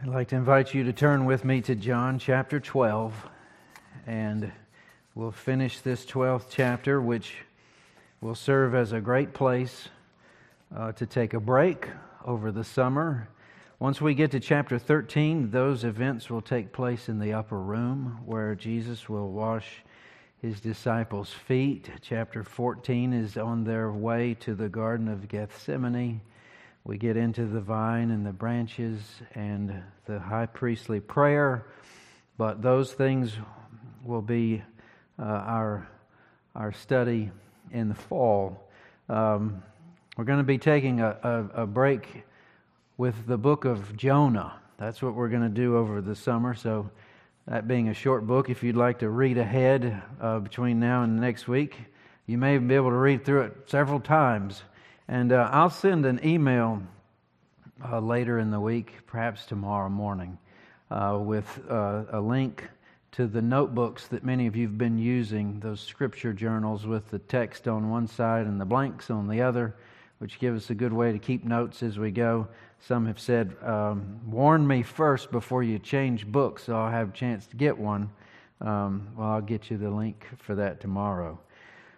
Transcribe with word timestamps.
I'd 0.00 0.06
like 0.06 0.28
to 0.28 0.36
invite 0.36 0.74
you 0.74 0.84
to 0.84 0.92
turn 0.92 1.24
with 1.24 1.44
me 1.44 1.60
to 1.62 1.74
John 1.74 2.20
chapter 2.20 2.60
12, 2.60 3.28
and 4.06 4.52
we'll 5.16 5.32
finish 5.32 5.80
this 5.80 6.06
12th 6.06 6.44
chapter, 6.48 7.00
which 7.00 7.34
will 8.20 8.36
serve 8.36 8.76
as 8.76 8.92
a 8.92 9.00
great 9.00 9.34
place 9.34 9.88
uh, 10.72 10.92
to 10.92 11.04
take 11.04 11.34
a 11.34 11.40
break 11.40 11.88
over 12.24 12.52
the 12.52 12.62
summer. 12.62 13.28
Once 13.80 14.00
we 14.00 14.14
get 14.14 14.30
to 14.30 14.38
chapter 14.38 14.78
13, 14.78 15.50
those 15.50 15.82
events 15.82 16.30
will 16.30 16.42
take 16.42 16.72
place 16.72 17.08
in 17.08 17.18
the 17.18 17.32
upper 17.32 17.58
room 17.58 18.20
where 18.24 18.54
Jesus 18.54 19.08
will 19.08 19.32
wash 19.32 19.82
his 20.40 20.60
disciples' 20.60 21.32
feet. 21.32 21.90
Chapter 22.02 22.44
14 22.44 23.12
is 23.12 23.36
on 23.36 23.64
their 23.64 23.90
way 23.90 24.34
to 24.34 24.54
the 24.54 24.68
Garden 24.68 25.08
of 25.08 25.26
Gethsemane 25.26 26.20
we 26.88 26.96
get 26.96 27.18
into 27.18 27.44
the 27.44 27.60
vine 27.60 28.10
and 28.10 28.24
the 28.24 28.32
branches 28.32 28.98
and 29.34 29.82
the 30.06 30.18
high 30.18 30.46
priestly 30.46 31.00
prayer, 31.00 31.66
but 32.38 32.62
those 32.62 32.90
things 32.90 33.36
will 34.06 34.22
be 34.22 34.62
uh, 35.18 35.22
our, 35.22 35.86
our 36.54 36.72
study 36.72 37.30
in 37.70 37.90
the 37.90 37.94
fall. 37.94 38.70
Um, 39.10 39.62
we're 40.16 40.24
going 40.24 40.38
to 40.38 40.44
be 40.44 40.56
taking 40.56 41.02
a, 41.02 41.18
a, 41.54 41.62
a 41.62 41.66
break 41.66 42.24
with 42.96 43.26
the 43.26 43.36
book 43.36 43.66
of 43.66 43.94
Jonah. 43.94 44.54
That's 44.78 45.02
what 45.02 45.14
we're 45.14 45.28
going 45.28 45.42
to 45.42 45.50
do 45.50 45.76
over 45.76 46.00
the 46.00 46.16
summer. 46.16 46.54
So, 46.54 46.90
that 47.46 47.68
being 47.68 47.88
a 47.88 47.94
short 47.94 48.26
book, 48.26 48.48
if 48.48 48.62
you'd 48.62 48.76
like 48.76 49.00
to 49.00 49.10
read 49.10 49.36
ahead 49.36 50.02
uh, 50.22 50.38
between 50.38 50.80
now 50.80 51.02
and 51.02 51.20
next 51.20 51.48
week, 51.48 51.76
you 52.26 52.38
may 52.38 52.56
be 52.56 52.74
able 52.74 52.90
to 52.90 52.96
read 52.96 53.26
through 53.26 53.42
it 53.42 53.56
several 53.66 54.00
times. 54.00 54.62
And 55.10 55.32
uh, 55.32 55.48
I'll 55.50 55.70
send 55.70 56.04
an 56.04 56.20
email 56.22 56.82
uh, 57.82 57.98
later 57.98 58.38
in 58.38 58.50
the 58.50 58.60
week, 58.60 58.92
perhaps 59.06 59.46
tomorrow 59.46 59.88
morning, 59.88 60.36
uh, 60.90 61.18
with 61.18 61.60
uh, 61.70 62.04
a 62.12 62.20
link 62.20 62.68
to 63.12 63.26
the 63.26 63.40
notebooks 63.40 64.08
that 64.08 64.22
many 64.22 64.46
of 64.46 64.54
you 64.54 64.66
have 64.66 64.76
been 64.76 64.98
using, 64.98 65.60
those 65.60 65.80
scripture 65.80 66.34
journals 66.34 66.86
with 66.86 67.10
the 67.10 67.20
text 67.20 67.66
on 67.66 67.88
one 67.88 68.06
side 68.06 68.46
and 68.46 68.60
the 68.60 68.66
blanks 68.66 69.08
on 69.08 69.28
the 69.28 69.40
other, 69.40 69.74
which 70.18 70.38
give 70.38 70.54
us 70.54 70.68
a 70.68 70.74
good 70.74 70.92
way 70.92 71.10
to 71.10 71.18
keep 71.18 71.42
notes 71.42 71.82
as 71.82 71.98
we 71.98 72.10
go. 72.10 72.46
Some 72.80 73.06
have 73.06 73.18
said, 73.18 73.56
um, 73.62 74.20
warn 74.26 74.66
me 74.66 74.82
first 74.82 75.30
before 75.30 75.62
you 75.62 75.78
change 75.78 76.26
books 76.26 76.64
so 76.64 76.76
I'll 76.76 76.90
have 76.90 77.08
a 77.08 77.12
chance 77.12 77.46
to 77.46 77.56
get 77.56 77.78
one. 77.78 78.10
Um, 78.60 79.08
well, 79.16 79.28
I'll 79.28 79.40
get 79.40 79.70
you 79.70 79.78
the 79.78 79.88
link 79.88 80.26
for 80.36 80.56
that 80.56 80.82
tomorrow. 80.82 81.40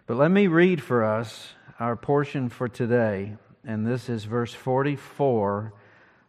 But 0.07 0.17
let 0.17 0.31
me 0.31 0.47
read 0.47 0.81
for 0.81 1.03
us 1.03 1.53
our 1.81 1.95
portion 1.95 2.47
for 2.47 2.67
today, 2.67 3.35
and 3.65 3.87
this 3.87 4.07
is 4.07 4.25
verse 4.25 4.53
44 4.53 5.73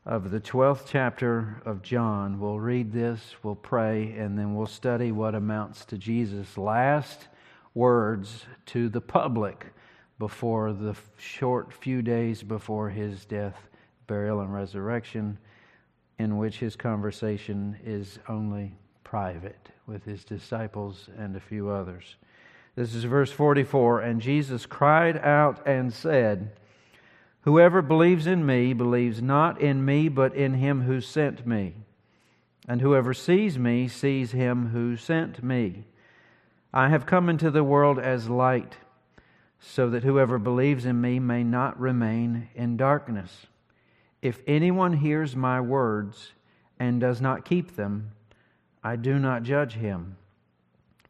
of 0.06 0.30
the 0.30 0.40
12th 0.40 0.84
chapter 0.88 1.60
of 1.66 1.82
John. 1.82 2.40
We'll 2.40 2.58
read 2.58 2.90
this, 2.90 3.34
we'll 3.42 3.56
pray, 3.56 4.14
and 4.16 4.38
then 4.38 4.54
we'll 4.54 4.64
study 4.64 5.12
what 5.12 5.34
amounts 5.34 5.84
to 5.84 5.98
Jesus' 5.98 6.56
last 6.56 7.28
words 7.74 8.46
to 8.64 8.88
the 8.88 9.02
public 9.02 9.74
before 10.18 10.72
the 10.72 10.96
short 11.18 11.70
few 11.70 12.00
days 12.00 12.42
before 12.42 12.88
his 12.88 13.26
death, 13.26 13.68
burial, 14.06 14.40
and 14.40 14.54
resurrection, 14.54 15.36
in 16.18 16.38
which 16.38 16.60
his 16.60 16.76
conversation 16.76 17.76
is 17.84 18.18
only 18.26 18.74
private 19.04 19.68
with 19.86 20.02
his 20.02 20.24
disciples 20.24 21.10
and 21.18 21.36
a 21.36 21.40
few 21.40 21.68
others. 21.68 22.16
This 22.74 22.94
is 22.94 23.04
verse 23.04 23.30
44. 23.30 24.00
And 24.00 24.20
Jesus 24.20 24.66
cried 24.66 25.18
out 25.18 25.66
and 25.66 25.92
said, 25.92 26.50
Whoever 27.42 27.82
believes 27.82 28.26
in 28.26 28.46
me 28.46 28.72
believes 28.72 29.20
not 29.20 29.60
in 29.60 29.84
me, 29.84 30.08
but 30.08 30.34
in 30.34 30.54
him 30.54 30.82
who 30.82 31.00
sent 31.00 31.46
me. 31.46 31.74
And 32.68 32.80
whoever 32.80 33.12
sees 33.12 33.58
me 33.58 33.88
sees 33.88 34.32
him 34.32 34.68
who 34.68 34.96
sent 34.96 35.42
me. 35.42 35.84
I 36.72 36.88
have 36.88 37.04
come 37.04 37.28
into 37.28 37.50
the 37.50 37.64
world 37.64 37.98
as 37.98 38.28
light, 38.28 38.76
so 39.58 39.90
that 39.90 40.04
whoever 40.04 40.38
believes 40.38 40.86
in 40.86 41.00
me 41.00 41.18
may 41.18 41.42
not 41.42 41.78
remain 41.78 42.48
in 42.54 42.76
darkness. 42.76 43.46
If 44.22 44.40
anyone 44.46 44.94
hears 44.94 45.34
my 45.34 45.60
words 45.60 46.32
and 46.78 47.00
does 47.00 47.20
not 47.20 47.44
keep 47.44 47.74
them, 47.74 48.12
I 48.82 48.96
do 48.96 49.18
not 49.18 49.42
judge 49.42 49.74
him. 49.74 50.16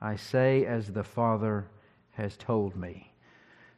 I 0.00 0.16
say 0.16 0.64
as 0.64 0.92
the 0.92 1.04
Father 1.04 1.66
has 2.12 2.36
told 2.36 2.76
me. 2.76 3.12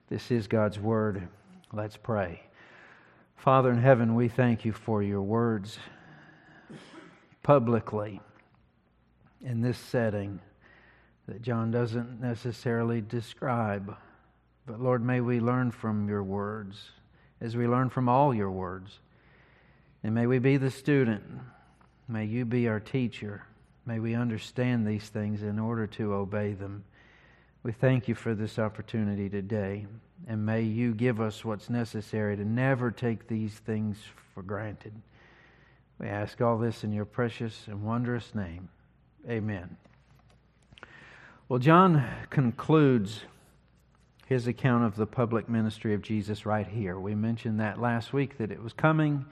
This 0.08 0.30
is 0.30 0.46
God's 0.46 0.78
word. 0.78 1.28
Let's 1.72 1.96
pray. 1.96 2.42
Father 3.36 3.72
in 3.72 3.78
heaven, 3.78 4.14
we 4.14 4.28
thank 4.28 4.64
you 4.64 4.72
for 4.72 5.02
your 5.02 5.22
words 5.22 5.78
publicly 7.42 8.20
in 9.40 9.60
this 9.60 9.78
setting 9.78 10.38
that 11.26 11.42
John 11.42 11.70
doesn't 11.70 12.20
necessarily 12.20 13.00
describe. 13.00 13.96
But 14.66 14.80
Lord, 14.80 15.04
may 15.04 15.20
we 15.20 15.40
learn 15.40 15.70
from 15.72 16.08
your 16.08 16.22
words 16.22 16.90
as 17.40 17.56
we 17.56 17.66
learn 17.66 17.90
from 17.90 18.08
all 18.08 18.32
your 18.32 18.50
words. 18.50 19.00
And 20.04 20.14
may 20.14 20.26
we 20.26 20.38
be 20.38 20.56
the 20.56 20.70
student. 20.70 21.22
May 22.06 22.26
you 22.26 22.44
be 22.44 22.68
our 22.68 22.80
teacher. 22.80 23.42
May 23.84 23.98
we 23.98 24.14
understand 24.14 24.86
these 24.86 25.08
things 25.08 25.42
in 25.42 25.58
order 25.58 25.86
to 25.88 26.14
obey 26.14 26.52
them. 26.52 26.84
We 27.62 27.72
thank 27.72 28.08
you 28.08 28.14
for 28.14 28.34
this 28.34 28.58
opportunity 28.58 29.28
today, 29.28 29.86
and 30.26 30.46
may 30.46 30.62
you 30.62 30.94
give 30.94 31.20
us 31.20 31.44
what's 31.44 31.70
necessary 31.70 32.36
to 32.36 32.44
never 32.44 32.90
take 32.90 33.26
these 33.26 33.54
things 33.54 33.98
for 34.34 34.42
granted. 34.42 34.92
We 35.98 36.06
ask 36.08 36.40
all 36.40 36.58
this 36.58 36.84
in 36.84 36.92
your 36.92 37.04
precious 37.04 37.66
and 37.66 37.82
wondrous 37.82 38.34
name. 38.34 38.68
Amen. 39.28 39.76
Well, 41.48 41.58
John 41.58 42.04
concludes 42.30 43.22
his 44.26 44.46
account 44.46 44.84
of 44.84 44.96
the 44.96 45.06
public 45.06 45.48
ministry 45.48 45.94
of 45.94 46.02
Jesus 46.02 46.46
right 46.46 46.66
here. 46.66 46.98
We 46.98 47.14
mentioned 47.14 47.60
that 47.60 47.80
last 47.80 48.12
week 48.12 48.38
that 48.38 48.50
it 48.50 48.62
was 48.62 48.72
coming 48.72 49.26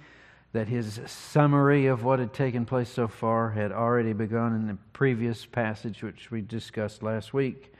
that 0.52 0.68
his 0.68 1.00
summary 1.06 1.86
of 1.86 2.02
what 2.02 2.18
had 2.18 2.32
taken 2.32 2.64
place 2.64 2.88
so 2.88 3.06
far 3.06 3.50
had 3.50 3.70
already 3.70 4.12
begun 4.12 4.54
in 4.54 4.66
the 4.66 4.78
previous 4.92 5.46
passage, 5.46 6.02
which 6.02 6.30
we 6.30 6.40
discussed 6.40 7.02
last 7.02 7.32
week. 7.32 7.72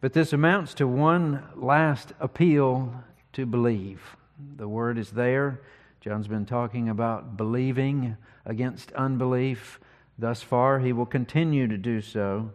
But 0.00 0.12
this 0.12 0.34
amounts 0.34 0.74
to 0.74 0.86
one 0.86 1.42
last 1.56 2.12
appeal 2.20 2.92
to 3.32 3.46
believe. 3.46 4.16
The 4.56 4.68
word 4.68 4.98
is 4.98 5.10
there. 5.12 5.62
John's 6.02 6.28
been 6.28 6.44
talking 6.44 6.90
about 6.90 7.38
believing 7.38 8.18
against 8.44 8.92
unbelief. 8.92 9.80
Thus 10.18 10.42
far, 10.42 10.80
he 10.80 10.92
will 10.92 11.06
continue 11.06 11.66
to 11.68 11.78
do 11.78 12.02
so. 12.02 12.50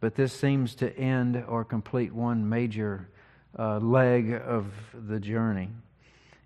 But 0.00 0.16
this 0.16 0.32
seems 0.32 0.74
to 0.76 0.96
end 0.98 1.44
or 1.46 1.64
complete 1.64 2.12
one 2.12 2.48
major 2.48 3.08
uh, 3.56 3.78
leg 3.78 4.32
of 4.32 4.66
the 4.92 5.20
journey 5.20 5.70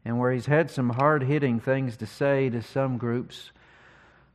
and 0.05 0.19
where 0.19 0.33
he's 0.33 0.47
had 0.47 0.71
some 0.71 0.91
hard 0.91 1.23
hitting 1.23 1.61
things 1.61 1.97
to 1.99 2.07
say 2.07 2.51
to 2.51 2.63
some 2.63 2.99
groups, 2.99 3.53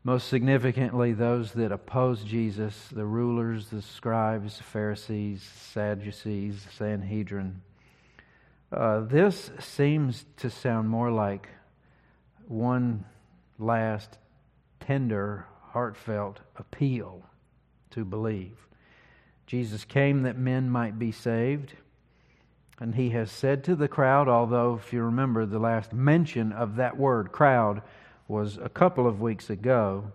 most 0.03 0.29
significantly 0.29 1.11
those 1.11 1.51
that 1.53 1.71
oppose 1.71 2.23
Jesus 2.23 2.87
the 2.91 3.05
rulers, 3.05 3.67
the 3.67 3.81
scribes, 3.81 4.59
Pharisees, 4.59 5.41
Sadducees, 5.73 6.65
Sanhedrin. 6.77 7.61
Uh, 8.71 9.01
this 9.01 9.51
seems 9.59 10.25
to 10.37 10.49
sound 10.49 10.89
more 10.89 11.11
like 11.11 11.49
one 12.47 13.03
last 13.59 14.17
tender, 14.79 15.45
heartfelt 15.71 16.39
appeal 16.55 17.23
to 17.91 18.05
believe. 18.05 18.57
Jesus 19.45 19.85
came 19.85 20.23
that 20.23 20.37
men 20.37 20.69
might 20.69 20.99
be 20.99 21.11
saved. 21.11 21.73
And 22.79 22.95
he 22.95 23.09
has 23.11 23.31
said 23.31 23.63
to 23.63 23.75
the 23.75 23.87
crowd, 23.87 24.27
although, 24.27 24.75
if 24.75 24.93
you 24.93 25.01
remember, 25.01 25.45
the 25.45 25.59
last 25.59 25.93
mention 25.93 26.51
of 26.51 26.75
that 26.75 26.97
word, 26.97 27.31
crowd, 27.31 27.81
was 28.27 28.57
a 28.57 28.69
couple 28.69 29.07
of 29.07 29.19
weeks 29.19 29.49
ago, 29.49 30.11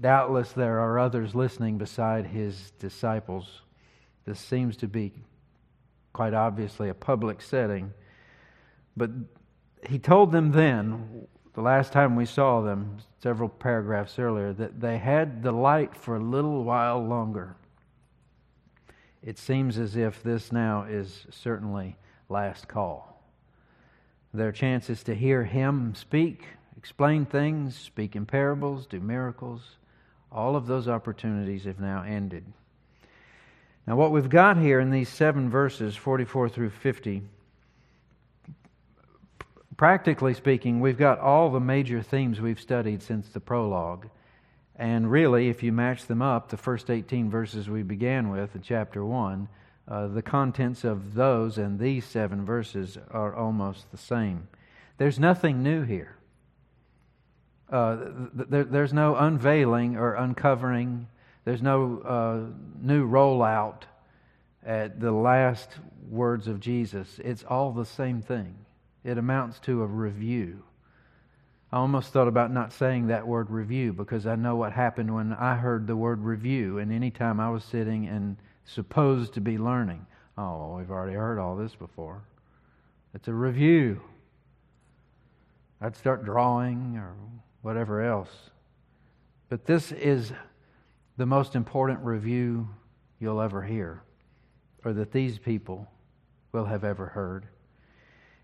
doubtless 0.00 0.52
there 0.52 0.80
are 0.80 0.98
others 0.98 1.34
listening 1.34 1.78
beside 1.78 2.26
his 2.26 2.72
disciples. 2.78 3.62
This 4.24 4.40
seems 4.40 4.76
to 4.78 4.88
be 4.88 5.12
quite 6.12 6.34
obviously 6.34 6.88
a 6.88 6.94
public 6.94 7.40
setting. 7.40 7.92
But 8.96 9.10
he 9.88 9.98
told 9.98 10.32
them 10.32 10.50
then 10.50 11.28
the 11.54 11.60
last 11.62 11.92
time 11.92 12.16
we 12.16 12.26
saw 12.26 12.60
them, 12.60 12.98
several 13.22 13.48
paragraphs 13.48 14.18
earlier, 14.18 14.52
that 14.52 14.80
they 14.80 14.98
had 14.98 15.42
the 15.42 15.52
light 15.52 15.94
for 15.94 16.16
a 16.16 16.20
little 16.20 16.64
while 16.64 17.04
longer. 17.04 17.56
It 19.22 19.38
seems 19.38 19.78
as 19.78 19.96
if 19.96 20.22
this 20.22 20.52
now 20.52 20.84
is 20.84 21.26
certainly 21.30 21.96
last 22.28 22.68
call. 22.68 23.22
Their 24.32 24.52
chances 24.52 25.02
to 25.04 25.14
hear 25.14 25.44
him 25.44 25.94
speak, 25.94 26.44
explain 26.76 27.26
things, 27.26 27.76
speak 27.76 28.14
in 28.14 28.26
parables, 28.26 28.86
do 28.86 29.00
miracles, 29.00 29.76
all 30.30 30.54
of 30.54 30.66
those 30.66 30.88
opportunities 30.88 31.64
have 31.64 31.80
now 31.80 32.02
ended. 32.02 32.44
Now, 33.86 33.96
what 33.96 34.12
we've 34.12 34.28
got 34.28 34.58
here 34.58 34.80
in 34.80 34.90
these 34.90 35.08
seven 35.08 35.48
verses, 35.48 35.96
44 35.96 36.50
through 36.50 36.70
50, 36.70 37.22
practically 39.78 40.34
speaking, 40.34 40.80
we've 40.80 40.98
got 40.98 41.18
all 41.18 41.50
the 41.50 41.60
major 41.60 42.02
themes 42.02 42.40
we've 42.40 42.60
studied 42.60 43.02
since 43.02 43.30
the 43.30 43.40
prologue. 43.40 44.08
And 44.78 45.10
really, 45.10 45.48
if 45.48 45.64
you 45.64 45.72
match 45.72 46.06
them 46.06 46.22
up, 46.22 46.50
the 46.50 46.56
first 46.56 46.88
18 46.88 47.30
verses 47.30 47.68
we 47.68 47.82
began 47.82 48.30
with 48.30 48.54
in 48.54 48.62
chapter 48.62 49.04
1, 49.04 49.48
uh, 49.88 50.06
the 50.06 50.22
contents 50.22 50.84
of 50.84 51.14
those 51.14 51.58
and 51.58 51.80
these 51.80 52.04
seven 52.04 52.44
verses 52.44 52.96
are 53.10 53.34
almost 53.34 53.90
the 53.90 53.96
same. 53.96 54.46
There's 54.98 55.18
nothing 55.18 55.62
new 55.62 55.82
here. 55.82 56.16
Uh, 57.70 57.96
th- 58.36 58.50
th- 58.50 58.66
there's 58.70 58.92
no 58.92 59.16
unveiling 59.16 59.96
or 59.96 60.14
uncovering. 60.14 61.08
There's 61.44 61.62
no 61.62 62.00
uh, 62.00 62.52
new 62.80 63.08
rollout 63.08 63.82
at 64.64 65.00
the 65.00 65.12
last 65.12 65.70
words 66.08 66.46
of 66.46 66.60
Jesus. 66.60 67.18
It's 67.24 67.42
all 67.42 67.72
the 67.72 67.84
same 67.84 68.22
thing. 68.22 68.54
It 69.04 69.18
amounts 69.18 69.58
to 69.60 69.82
a 69.82 69.86
review. 69.86 70.62
I 71.70 71.76
almost 71.76 72.12
thought 72.12 72.28
about 72.28 72.50
not 72.50 72.72
saying 72.72 73.08
that 73.08 73.26
word 73.26 73.50
review 73.50 73.92
because 73.92 74.26
I 74.26 74.36
know 74.36 74.56
what 74.56 74.72
happened 74.72 75.14
when 75.14 75.34
I 75.34 75.54
heard 75.54 75.86
the 75.86 75.96
word 75.96 76.22
review. 76.22 76.78
And 76.78 76.90
any 76.90 77.10
time 77.10 77.40
I 77.40 77.50
was 77.50 77.62
sitting 77.62 78.06
and 78.06 78.36
supposed 78.64 79.34
to 79.34 79.40
be 79.42 79.58
learning, 79.58 80.06
oh, 80.38 80.76
we've 80.76 80.90
already 80.90 81.14
heard 81.14 81.38
all 81.38 81.56
this 81.56 81.74
before. 81.74 82.22
It's 83.14 83.28
a 83.28 83.34
review. 83.34 84.00
I'd 85.80 85.96
start 85.96 86.24
drawing 86.24 86.96
or 86.96 87.14
whatever 87.60 88.02
else. 88.02 88.30
But 89.50 89.66
this 89.66 89.92
is 89.92 90.32
the 91.18 91.26
most 91.26 91.54
important 91.54 92.00
review 92.00 92.68
you'll 93.20 93.40
ever 93.40 93.62
hear, 93.62 94.02
or 94.84 94.92
that 94.94 95.12
these 95.12 95.38
people 95.38 95.86
will 96.52 96.64
have 96.64 96.84
ever 96.84 97.06
heard. 97.06 97.46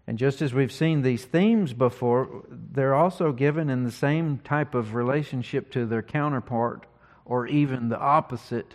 And 0.07 0.19
just 0.19 0.43
as 0.43 0.53
we've 0.53 0.73
seen 0.73 1.03
these 1.03 1.25
themes 1.25 1.73
before, 1.73 2.45
they're 2.51 2.95
also 2.95 3.33
given 3.33 3.71
in 3.71 3.85
the 3.85 3.91
same 3.91 4.39
type 4.39 4.75
of 4.75 4.95
relationship 4.95 5.71
to 5.73 5.87
their 5.87 6.03
counterpart, 6.03 6.87
or 7.25 7.47
even 7.47 7.89
the 7.89 7.99
opposite 7.99 8.75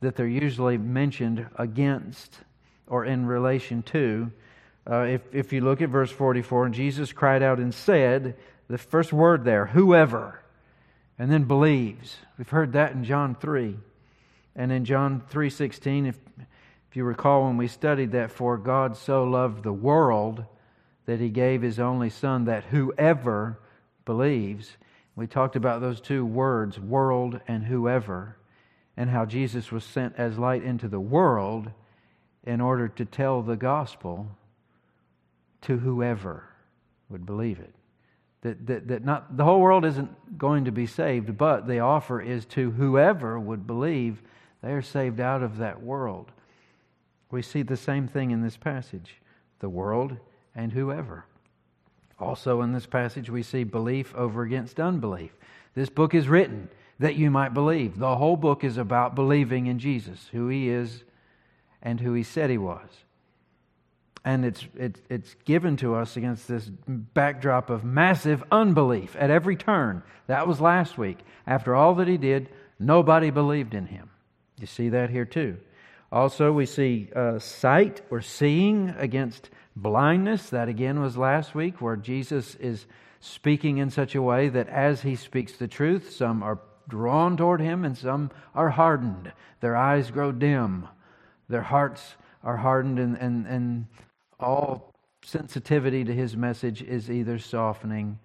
that 0.00 0.16
they're 0.16 0.26
usually 0.26 0.76
mentioned 0.76 1.46
against 1.56 2.40
or 2.86 3.04
in 3.04 3.24
relation 3.26 3.82
to. 3.82 4.30
Uh, 4.88 5.00
if, 5.02 5.22
if 5.32 5.52
you 5.52 5.62
look 5.62 5.80
at 5.80 5.88
verse 5.88 6.10
44, 6.10 6.66
and 6.66 6.74
Jesus 6.74 7.12
cried 7.12 7.42
out 7.42 7.58
and 7.58 7.74
said, 7.74 8.36
the 8.68 8.78
first 8.78 9.12
word 9.12 9.44
there, 9.44 9.66
whoever, 9.66 10.40
and 11.18 11.30
then 11.30 11.44
believes. 11.44 12.16
We've 12.36 12.48
heard 12.48 12.72
that 12.72 12.92
in 12.92 13.04
John 13.04 13.34
3. 13.34 13.76
And 14.54 14.72
in 14.72 14.84
John 14.84 15.22
3:16, 15.30 16.08
if, 16.08 16.18
if 16.90 16.96
you 16.96 17.04
recall 17.04 17.44
when 17.44 17.56
we 17.56 17.68
studied 17.68 18.12
that, 18.12 18.30
for 18.30 18.56
God 18.56 18.96
so 18.96 19.24
loved 19.24 19.62
the 19.62 19.72
world 19.72 20.44
that 21.06 21.20
he 21.20 21.28
gave 21.28 21.62
his 21.62 21.78
only 21.78 22.10
son 22.10 22.44
that 22.44 22.64
whoever 22.64 23.58
believes. 24.04 24.76
We 25.14 25.26
talked 25.26 25.56
about 25.56 25.80
those 25.80 26.00
two 26.00 26.26
words, 26.26 26.78
world 26.78 27.40
and 27.48 27.64
whoever, 27.64 28.36
and 28.96 29.08
how 29.08 29.24
Jesus 29.24 29.72
was 29.72 29.84
sent 29.84 30.14
as 30.18 30.38
light 30.38 30.62
into 30.62 30.88
the 30.88 31.00
world 31.00 31.70
in 32.44 32.60
order 32.60 32.88
to 32.88 33.04
tell 33.04 33.42
the 33.42 33.56
gospel 33.56 34.28
to 35.62 35.78
whoever 35.78 36.44
would 37.08 37.24
believe 37.24 37.58
it. 37.58 37.72
That, 38.42 38.66
that, 38.66 38.88
that 38.88 39.04
not 39.04 39.36
the 39.36 39.44
whole 39.44 39.60
world 39.60 39.84
isn't 39.84 40.38
going 40.38 40.66
to 40.66 40.72
be 40.72 40.86
saved, 40.86 41.36
but 41.36 41.66
the 41.66 41.80
offer 41.80 42.20
is 42.20 42.44
to 42.46 42.70
whoever 42.72 43.40
would 43.40 43.66
believe 43.66 44.22
they 44.62 44.72
are 44.72 44.82
saved 44.82 45.20
out 45.20 45.42
of 45.42 45.58
that 45.58 45.82
world. 45.82 46.30
We 47.30 47.42
see 47.42 47.62
the 47.62 47.76
same 47.76 48.06
thing 48.06 48.30
in 48.30 48.42
this 48.42 48.56
passage. 48.56 49.16
The 49.58 49.68
world 49.68 50.16
and 50.56 50.72
whoever. 50.72 51.24
Also, 52.18 52.62
in 52.62 52.72
this 52.72 52.86
passage, 52.86 53.28
we 53.30 53.42
see 53.42 53.62
belief 53.62 54.14
over 54.14 54.42
against 54.42 54.80
unbelief. 54.80 55.30
This 55.74 55.90
book 55.90 56.14
is 56.14 56.28
written 56.28 56.70
that 56.98 57.16
you 57.16 57.30
might 57.30 57.52
believe. 57.52 57.98
The 57.98 58.16
whole 58.16 58.38
book 58.38 58.64
is 58.64 58.78
about 58.78 59.14
believing 59.14 59.66
in 59.66 59.78
Jesus, 59.78 60.28
who 60.32 60.48
he 60.48 60.70
is 60.70 61.04
and 61.82 62.00
who 62.00 62.14
he 62.14 62.22
said 62.22 62.48
he 62.48 62.58
was. 62.58 62.88
And 64.24 64.44
it's, 64.44 64.66
it, 64.76 65.00
it's 65.08 65.34
given 65.44 65.76
to 65.76 65.94
us 65.94 66.16
against 66.16 66.48
this 66.48 66.68
backdrop 66.88 67.70
of 67.70 67.84
massive 67.84 68.42
unbelief 68.50 69.14
at 69.20 69.30
every 69.30 69.54
turn. 69.54 70.02
That 70.26 70.48
was 70.48 70.60
last 70.60 70.98
week. 70.98 71.18
After 71.46 71.76
all 71.76 71.94
that 71.96 72.08
he 72.08 72.16
did, 72.16 72.48
nobody 72.80 73.30
believed 73.30 73.74
in 73.74 73.86
him. 73.86 74.10
You 74.58 74.66
see 74.66 74.88
that 74.88 75.10
here 75.10 75.26
too. 75.26 75.58
Also, 76.10 76.50
we 76.50 76.66
see 76.66 77.10
uh, 77.14 77.38
sight 77.38 78.00
or 78.10 78.20
seeing 78.20 78.88
against 78.98 79.50
blindness. 79.76 80.50
That 80.50 80.68
again 80.68 81.00
was 81.00 81.16
last 81.16 81.54
week, 81.54 81.80
where 81.80 81.96
Jesus 81.96 82.54
is 82.56 82.86
speaking 83.20 83.78
in 83.78 83.90
such 83.90 84.14
a 84.14 84.22
way 84.22 84.48
that 84.48 84.68
as 84.68 85.02
he 85.02 85.14
speaks 85.14 85.52
the 85.52 85.68
truth, 85.68 86.12
some 86.12 86.42
are 86.42 86.58
drawn 86.88 87.36
toward 87.36 87.60
him 87.60 87.84
and 87.84 87.96
some 87.96 88.30
are 88.54 88.70
hardened. 88.70 89.32
Their 89.60 89.76
eyes 89.76 90.10
grow 90.10 90.32
dim, 90.32 90.88
their 91.48 91.62
hearts 91.62 92.16
are 92.42 92.56
hardened, 92.56 92.98
and, 92.98 93.16
and, 93.16 93.46
and 93.46 93.86
all 94.38 94.94
sensitivity 95.24 96.04
to 96.04 96.14
his 96.14 96.36
message 96.36 96.82
is 96.82 97.10
either 97.10 97.38
softening 97.38 98.18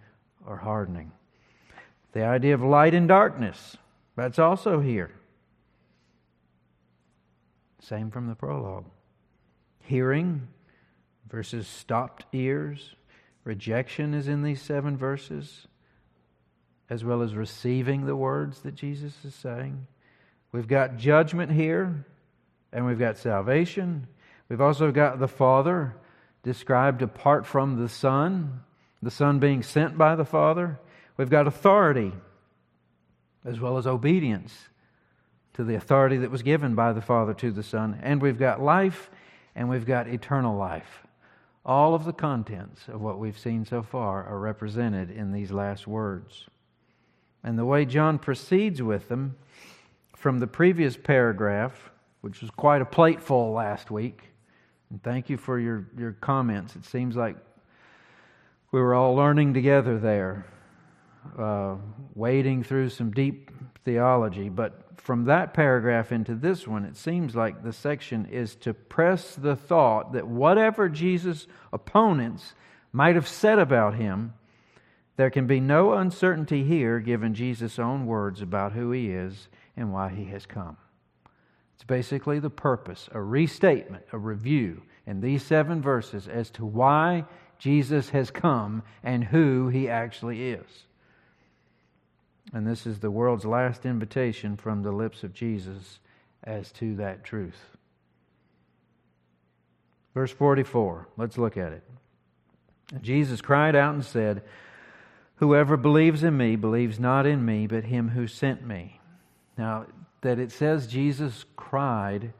or 0.45 0.57
hardening. 0.57 1.11
The 2.13 2.25
idea 2.25 2.53
of 2.53 2.61
light 2.61 2.93
and 2.93 3.07
darkness, 3.07 3.77
that's 4.15 4.37
also 4.37 4.79
here. 4.79 5.11
Same 7.79 8.11
from 8.11 8.27
the 8.27 8.35
prologue. 8.35 8.85
Hearing 9.79 10.47
versus 11.31 11.67
stopped 11.67 12.25
ears. 12.33 12.95
Rejection 13.43 14.13
is 14.13 14.27
in 14.27 14.43
these 14.43 14.61
seven 14.61 14.97
verses, 14.97 15.67
as 16.89 17.03
well 17.03 17.21
as 17.21 17.33
receiving 17.33 18.05
the 18.05 18.15
words 18.15 18.61
that 18.61 18.75
Jesus 18.75 19.13
is 19.25 19.33
saying. 19.33 19.87
We've 20.51 20.67
got 20.67 20.97
judgment 20.97 21.51
here, 21.51 22.05
and 22.73 22.85
we've 22.85 22.99
got 22.99 23.17
salvation. 23.17 24.07
We've 24.49 24.61
also 24.61 24.91
got 24.91 25.19
the 25.19 25.27
Father 25.27 25.95
described 26.43 27.01
apart 27.01 27.45
from 27.45 27.81
the 27.81 27.89
Son, 27.89 28.61
the 29.01 29.11
Son 29.11 29.39
being 29.39 29.63
sent 29.63 29.97
by 29.97 30.15
the 30.15 30.25
Father. 30.25 30.79
We've 31.15 31.29
got 31.29 31.47
authority, 31.47 32.11
as 33.45 33.59
well 33.59 33.77
as 33.77 33.87
obedience 33.87 34.67
to 35.53 35.63
the 35.63 35.75
authority 35.75 36.17
that 36.17 36.31
was 36.31 36.43
given 36.43 36.75
by 36.75 36.93
the 36.93 37.01
Father 37.01 37.33
to 37.35 37.51
the 37.51 37.63
Son. 37.63 37.99
And 38.03 38.21
we've 38.21 38.39
got 38.39 38.61
life, 38.61 39.09
and 39.55 39.69
we've 39.69 39.85
got 39.85 40.07
eternal 40.07 40.57
life. 40.57 41.05
All 41.63 41.93
of 41.93 42.05
the 42.05 42.13
contents 42.13 42.87
of 42.87 43.01
what 43.01 43.19
we've 43.19 43.37
seen 43.37 43.65
so 43.65 43.83
far 43.83 44.23
are 44.23 44.39
represented 44.39 45.11
in 45.11 45.31
these 45.31 45.51
last 45.51 45.85
words. 45.85 46.47
And 47.43 47.57
the 47.57 47.65
way 47.65 47.85
John 47.85 48.17
proceeds 48.17 48.81
with 48.81 49.09
them 49.09 49.35
from 50.15 50.39
the 50.39 50.47
previous 50.47 50.97
paragraph, 50.97 51.91
which 52.21 52.41
was 52.41 52.51
quite 52.51 52.81
a 52.81 52.85
plateful 52.85 53.51
last 53.51 53.91
week, 53.91 54.29
and 54.89 55.01
thank 55.03 55.29
you 55.29 55.37
for 55.37 55.57
your, 55.59 55.87
your 55.97 56.11
comments. 56.13 56.75
It 56.75 56.85
seems 56.85 57.15
like 57.15 57.37
we 58.71 58.79
were 58.79 58.93
all 58.93 59.15
learning 59.15 59.53
together 59.53 59.97
there, 59.97 60.45
uh, 61.37 61.75
wading 62.13 62.63
through 62.63 62.89
some 62.89 63.11
deep 63.11 63.51
theology. 63.85 64.49
But 64.49 64.90
from 65.01 65.25
that 65.25 65.53
paragraph 65.53 66.11
into 66.11 66.35
this 66.35 66.67
one, 66.67 66.85
it 66.85 66.95
seems 66.95 67.35
like 67.35 67.63
the 67.63 67.73
section 67.73 68.27
is 68.27 68.55
to 68.57 68.73
press 68.73 69.35
the 69.35 69.55
thought 69.55 70.13
that 70.13 70.27
whatever 70.27 70.87
Jesus' 70.87 71.47
opponents 71.73 72.53
might 72.93 73.15
have 73.15 73.27
said 73.27 73.57
about 73.57 73.95
him, 73.95 74.33
there 75.17 75.31
can 75.31 75.47
be 75.47 75.59
no 75.59 75.93
uncertainty 75.93 76.63
here 76.63 76.99
given 76.99 77.33
Jesus' 77.33 77.79
own 77.79 78.05
words 78.05 78.41
about 78.41 78.73
who 78.73 78.91
he 78.91 79.09
is 79.09 79.49
and 79.75 79.91
why 79.91 80.09
he 80.09 80.25
has 80.25 80.45
come. 80.45 80.77
It's 81.73 81.83
basically 81.83 82.37
the 82.37 82.51
purpose, 82.51 83.09
a 83.11 83.21
restatement, 83.21 84.05
a 84.13 84.19
review 84.19 84.83
in 85.07 85.19
these 85.19 85.41
seven 85.41 85.81
verses 85.81 86.27
as 86.27 86.51
to 86.51 86.65
why 86.65 87.25
Jesus 87.57 88.09
has 88.09 88.29
come 88.29 88.83
and 89.03 89.23
who 89.23 89.69
he 89.69 89.89
actually 89.89 90.51
is. 90.51 90.85
And 92.53 92.67
this 92.67 92.85
is 92.85 92.99
the 92.99 93.11
world's 93.11 93.45
last 93.45 93.85
invitation 93.85 94.57
from 94.57 94.83
the 94.83 94.91
lips 94.91 95.23
of 95.23 95.33
Jesus 95.33 95.99
as 96.43 96.71
to 96.73 96.95
that 96.97 97.23
truth. 97.23 97.77
Verse 100.13 100.31
44, 100.31 101.07
let's 101.17 101.37
look 101.37 101.55
at 101.55 101.71
it. 101.71 101.83
Jesus 103.01 103.39
cried 103.39 103.75
out 103.75 103.93
and 103.93 104.03
said, 104.03 104.43
Whoever 105.35 105.77
believes 105.77 106.23
in 106.23 106.37
me 106.37 106.55
believes 106.55 106.99
not 106.99 107.25
in 107.25 107.43
me, 107.43 107.65
but 107.65 107.85
him 107.85 108.09
who 108.09 108.27
sent 108.27 108.65
me. 108.65 108.99
Now, 109.57 109.87
that 110.21 110.37
it 110.37 110.51
says 110.51 110.85
Jesus 110.85 111.45
cried 111.55 112.33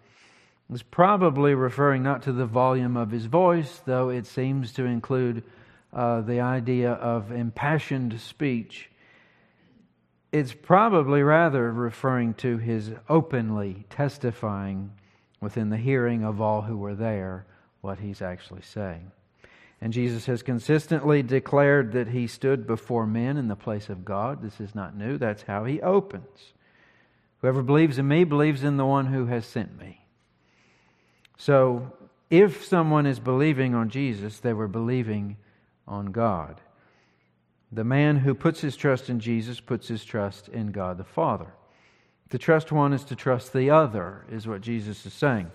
is 0.71 0.83
probably 0.83 1.55
referring 1.55 2.03
not 2.03 2.21
to 2.23 2.31
the 2.31 2.45
volume 2.45 2.95
of 2.95 3.11
his 3.11 3.25
voice, 3.25 3.81
though 3.85 4.09
it 4.09 4.27
seems 4.27 4.71
to 4.73 4.85
include 4.85 5.43
uh, 5.91 6.21
the 6.21 6.41
idea 6.41 6.91
of 6.91 7.31
impassioned 7.31 8.19
speech. 8.21 8.90
It's 10.31 10.53
probably 10.53 11.23
rather 11.23 11.71
referring 11.71 12.35
to 12.35 12.57
his 12.57 12.91
openly 13.09 13.85
testifying 13.89 14.91
within 15.41 15.69
the 15.69 15.77
hearing 15.77 16.23
of 16.23 16.39
all 16.39 16.61
who 16.61 16.77
were 16.77 16.95
there 16.95 17.45
what 17.81 17.99
he's 17.99 18.21
actually 18.21 18.61
saying. 18.61 19.11
And 19.81 19.91
Jesus 19.91 20.27
has 20.27 20.43
consistently 20.43 21.23
declared 21.23 21.91
that 21.93 22.09
he 22.09 22.27
stood 22.27 22.67
before 22.67 23.07
men 23.07 23.35
in 23.35 23.47
the 23.47 23.55
place 23.55 23.89
of 23.89 24.05
God. 24.05 24.41
This 24.41 24.61
is 24.61 24.75
not 24.75 24.95
new. 24.95 25.17
That's 25.17 25.41
how 25.41 25.65
he 25.65 25.81
opens. 25.81 26.53
Whoever 27.41 27.63
believes 27.63 27.97
in 27.97 28.07
me 28.07 28.23
believes 28.23 28.63
in 28.63 28.77
the 28.77 28.85
one 28.85 29.07
who 29.07 29.25
has 29.25 29.45
sent 29.45 29.77
me. 29.79 30.05
So, 31.37 31.91
if 32.29 32.63
someone 32.63 33.07
is 33.07 33.19
believing 33.19 33.73
on 33.73 33.89
Jesus, 33.89 34.39
they 34.39 34.53
were 34.53 34.67
believing 34.67 35.37
on 35.87 36.11
God. 36.11 36.61
The 37.71 37.83
man 37.83 38.17
who 38.17 38.33
puts 38.33 38.61
his 38.61 38.75
trust 38.75 39.09
in 39.09 39.19
Jesus 39.19 39.59
puts 39.59 39.87
his 39.87 40.03
trust 40.03 40.49
in 40.49 40.71
God 40.71 40.97
the 40.97 41.03
Father. 41.03 41.47
To 42.31 42.37
trust 42.37 42.71
one 42.71 42.93
is 42.93 43.03
to 43.05 43.15
trust 43.15 43.53
the 43.53 43.69
other, 43.69 44.25
is 44.29 44.47
what 44.47 44.61
Jesus 44.61 45.05
is 45.05 45.13
saying. 45.13 45.51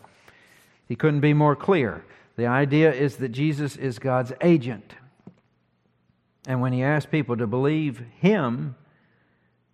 He 0.87 0.96
couldn't 0.96 1.20
be 1.20 1.35
more 1.35 1.56
clear. 1.56 2.04
The 2.37 2.46
idea 2.46 2.92
is 2.92 3.16
that 3.16 3.30
Jesus 3.30 3.76
is 3.76 3.99
God's 3.99 4.32
agent. 4.40 4.94
And 6.46 6.61
when 6.61 6.73
he 6.73 6.82
asks 6.82 7.11
people 7.11 7.37
to 7.37 7.46
believe 7.46 8.02
him, 8.18 8.76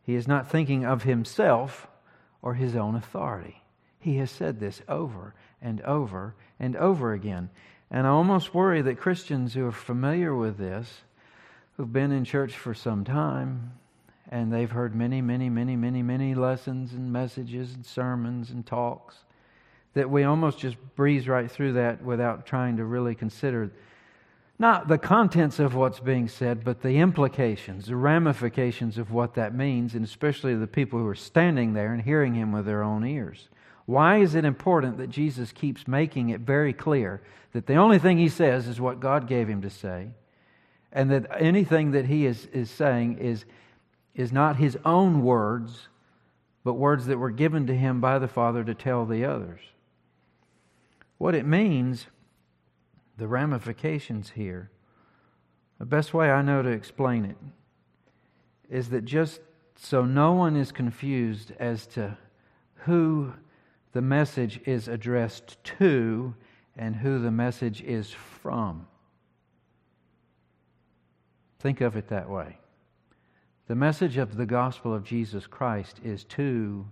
he 0.05 0.15
is 0.15 0.27
not 0.27 0.51
thinking 0.51 0.85
of 0.85 1.03
himself 1.03 1.87
or 2.41 2.55
his 2.55 2.75
own 2.75 2.95
authority. 2.95 3.63
He 4.01 4.17
has 4.17 4.31
said 4.31 4.59
this 4.59 4.83
over 4.89 5.35
and 5.61 5.81
over 5.83 6.35
and 6.59 6.77
over 6.77 7.13
again. 7.13 7.51
And 7.91 8.07
I 8.07 8.11
almost 8.11 8.55
worry 8.55 8.83
that 8.83 8.99
Christians 8.99 9.55
who 9.55 9.67
are 9.67 9.73
familiar 9.73 10.35
with 10.35 10.57
this, 10.57 11.03
who've 11.77 11.93
been 11.93 12.13
in 12.13 12.25
church 12.25 12.53
for 12.53 12.75
some 12.75 13.05
time, 13.05 13.73
and 14.31 14.53
they've 14.53 14.71
heard 14.71 14.95
many, 14.95 15.21
many, 15.21 15.49
many, 15.49 15.77
many, 15.77 16.03
many 16.03 16.35
lessons 16.35 16.93
and 16.93 17.13
messages 17.13 17.75
and 17.75 17.85
sermons 17.85 18.51
and 18.51 18.65
talks, 18.65 19.17
that 19.95 20.11
we 20.11 20.25
almost 20.25 20.59
just 20.59 20.77
breeze 20.97 21.29
right 21.29 21.51
through 21.51 21.75
that 21.75 22.03
without 22.03 22.47
trying 22.47 22.77
to 22.77 22.85
really 22.85 23.15
consider 23.15 23.71
not 24.59 24.87
the 24.87 24.99
contents 24.99 25.59
of 25.59 25.75
what's 25.75 25.99
being 25.99 26.29
said, 26.29 26.63
but 26.63 26.83
the 26.83 26.99
implications, 26.99 27.87
the 27.87 27.97
ramifications 27.97 28.97
of 28.97 29.11
what 29.11 29.35
that 29.35 29.55
means, 29.55 29.95
and 29.95 30.05
especially 30.05 30.55
the 30.55 30.67
people 30.67 30.99
who 30.99 31.07
are 31.09 31.15
standing 31.15 31.73
there 31.73 31.93
and 31.93 32.03
hearing 32.03 32.35
him 32.35 32.53
with 32.53 32.65
their 32.65 32.83
own 32.83 33.05
ears. 33.05 33.49
Why 33.87 34.19
is 34.19 34.35
it 34.35 34.45
important 34.45 34.99
that 34.99 35.11
Jesus 35.11 35.51
keeps 35.51 35.89
making 35.89 36.29
it 36.29 36.41
very 36.43 36.73
clear 36.73 37.21
that 37.53 37.67
the 37.67 37.75
only 37.75 37.99
thing 37.99 38.19
he 38.19 38.29
says 38.29 38.69
is 38.69 38.81
what 38.81 39.01
God 39.01 39.27
gave 39.27 39.49
him 39.49 39.63
to 39.63 39.71
say, 39.71 40.11
and 40.93 41.11
that 41.11 41.27
anything 41.39 41.93
that 41.93 42.07
he 42.07 42.27
is, 42.27 42.47
is 42.53 42.71
saying 42.71 43.19
is, 43.19 43.45
is 44.15 44.33
not 44.33 44.57
his 44.57 44.77
own 44.85 45.23
words, 45.23 45.89
but 46.65 46.75
words 46.75 47.07
that 47.07 47.19
were 47.19 47.31
given 47.31 47.67
to 47.67 47.75
him 47.75 48.01
by 48.01 48.19
the 48.19 48.29
Father 48.29 48.63
to 48.65 48.75
tell 48.75 49.07
the 49.07 49.25
others? 49.25 49.61
What 51.19 51.35
it 51.35 51.47
means, 51.47 52.07
the 53.17 53.29
ramifications 53.29 54.31
here, 54.31 54.71
the 55.79 55.87
best 55.87 56.13
way 56.15 56.31
I 56.31 56.43
know 56.43 56.63
to 56.63 56.69
explain 56.69 57.25
it 57.25 57.37
is 58.69 58.91
that 58.91 59.05
just 59.05 59.41
so 59.77 60.05
no 60.05 60.33
one 60.33 60.57
is 60.57 60.73
confused 60.73 61.53
as 61.59 61.87
to 61.89 62.17
who 62.75 63.33
the 63.93 64.03
message 64.03 64.61
is 64.65 64.89
addressed 64.89 65.63
to 65.65 66.35
and 66.77 66.97
who 66.97 67.19
the 67.19 67.31
message 67.31 67.83
is 67.83 68.11
from. 68.11 68.87
Think 71.63 71.81
of 71.81 71.97
it 71.97 72.09
that 72.09 72.29
way. 72.29 72.59
The 73.69 73.77
message 73.77 74.17
of 74.17 74.37
the 74.37 74.47
gospel 74.47 74.93
of 74.93 75.05
Jesus 75.05 75.47
Christ 75.47 76.01
is 76.03 76.25
to 76.25 76.89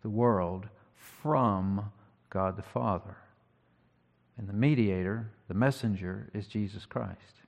the 0.00 0.08
world 0.08 0.70
from 0.94 1.92
God 2.30 2.56
the 2.56 2.62
Father. 2.62 3.18
And 4.38 4.48
the 4.48 4.54
mediator, 4.54 5.30
the 5.48 5.54
messenger, 5.54 6.30
is 6.32 6.46
Jesus 6.46 6.86
Christ. 6.86 7.42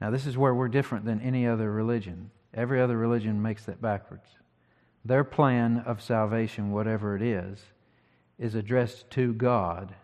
Now, 0.00 0.10
this 0.10 0.24
is 0.24 0.38
where 0.38 0.54
we're 0.54 0.68
different 0.68 1.04
than 1.04 1.20
any 1.20 1.46
other 1.46 1.70
religion. 1.70 2.30
Every 2.54 2.80
other 2.80 2.96
religion 2.96 3.42
makes 3.42 3.66
that 3.66 3.82
backwards. 3.82 4.28
Their 5.04 5.24
plan 5.24 5.82
of 5.84 6.00
salvation, 6.00 6.72
whatever 6.72 7.16
it 7.16 7.22
is, 7.22 7.60
is 8.38 8.54
addressed 8.54 9.10
to 9.10 9.34
God 9.34 9.94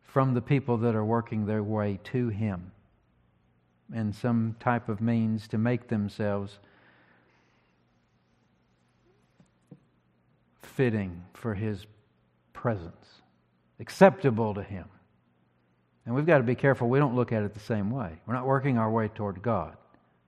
from 0.00 0.34
the 0.34 0.40
people 0.40 0.76
that 0.76 0.94
are 0.94 1.04
working 1.04 1.46
their 1.46 1.64
way 1.64 1.98
to 2.04 2.28
Him 2.28 2.70
in 3.94 4.12
some 4.12 4.56
type 4.60 4.88
of 4.88 5.00
means 5.00 5.48
to 5.48 5.58
make 5.58 5.88
themselves 5.88 6.58
fitting 10.62 11.24
for 11.34 11.54
His 11.54 11.86
presence 12.52 13.20
acceptable 13.80 14.54
to 14.54 14.62
Him. 14.62 14.84
And 16.06 16.14
we've 16.14 16.26
got 16.26 16.38
to 16.38 16.44
be 16.44 16.54
careful 16.54 16.88
we 16.88 16.98
don't 16.98 17.16
look 17.16 17.32
at 17.32 17.42
it 17.42 17.54
the 17.54 17.60
same 17.60 17.90
way. 17.90 18.10
We're 18.26 18.34
not 18.34 18.46
working 18.46 18.78
our 18.78 18.90
way 18.90 19.08
toward 19.08 19.42
God. 19.42 19.76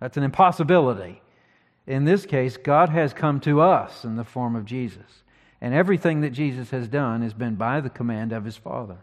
That's 0.01 0.17
an 0.17 0.23
impossibility. 0.23 1.23
In 1.87 2.05
this 2.05 2.27
case, 2.27 2.57
God 2.57 2.89
has 2.89 3.13
come 3.13 3.41
to 3.41 3.61
us 3.61 4.05
in 4.05 4.17
the 4.17 4.25
form 4.25 4.57
of 4.57 4.65
Jesus. 4.65 5.23
And 5.61 5.75
everything 5.75 6.23
that 6.23 6.31
Jesus 6.31 6.71
has 6.71 6.89
done 6.89 7.23
has 7.23 7.35
been 7.35 7.55
by 7.55 7.81
the 7.81 7.91
command 7.91 8.33
of 8.33 8.45
his 8.45 8.57
Father 8.57 8.99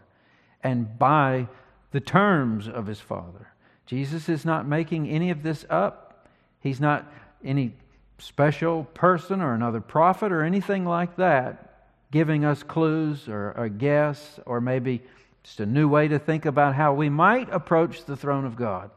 and 0.62 0.98
by 0.98 1.48
the 1.90 2.00
terms 2.00 2.68
of 2.68 2.86
his 2.86 3.00
Father. 3.00 3.48
Jesus 3.90 4.28
is 4.28 4.44
not 4.44 4.68
making 4.68 5.08
any 5.08 5.30
of 5.30 5.42
this 5.42 5.66
up. 5.68 6.28
He's 6.60 6.80
not 6.80 7.12
any 7.44 7.72
special 8.18 8.84
person 8.84 9.40
or 9.40 9.52
another 9.52 9.80
prophet 9.80 10.30
or 10.30 10.44
anything 10.44 10.84
like 10.84 11.16
that 11.16 11.66
giving 12.12 12.44
us 12.44 12.62
clues 12.62 13.28
or 13.28 13.50
a 13.50 13.68
guess 13.68 14.38
or 14.46 14.60
maybe 14.60 15.02
just 15.42 15.58
a 15.58 15.66
new 15.66 15.88
way 15.88 16.06
to 16.06 16.20
think 16.20 16.46
about 16.46 16.76
how 16.76 16.94
we 16.94 17.08
might 17.08 17.52
approach 17.52 18.04
the 18.04 18.16
throne 18.16 18.44
of 18.44 18.54
God. 18.54 18.92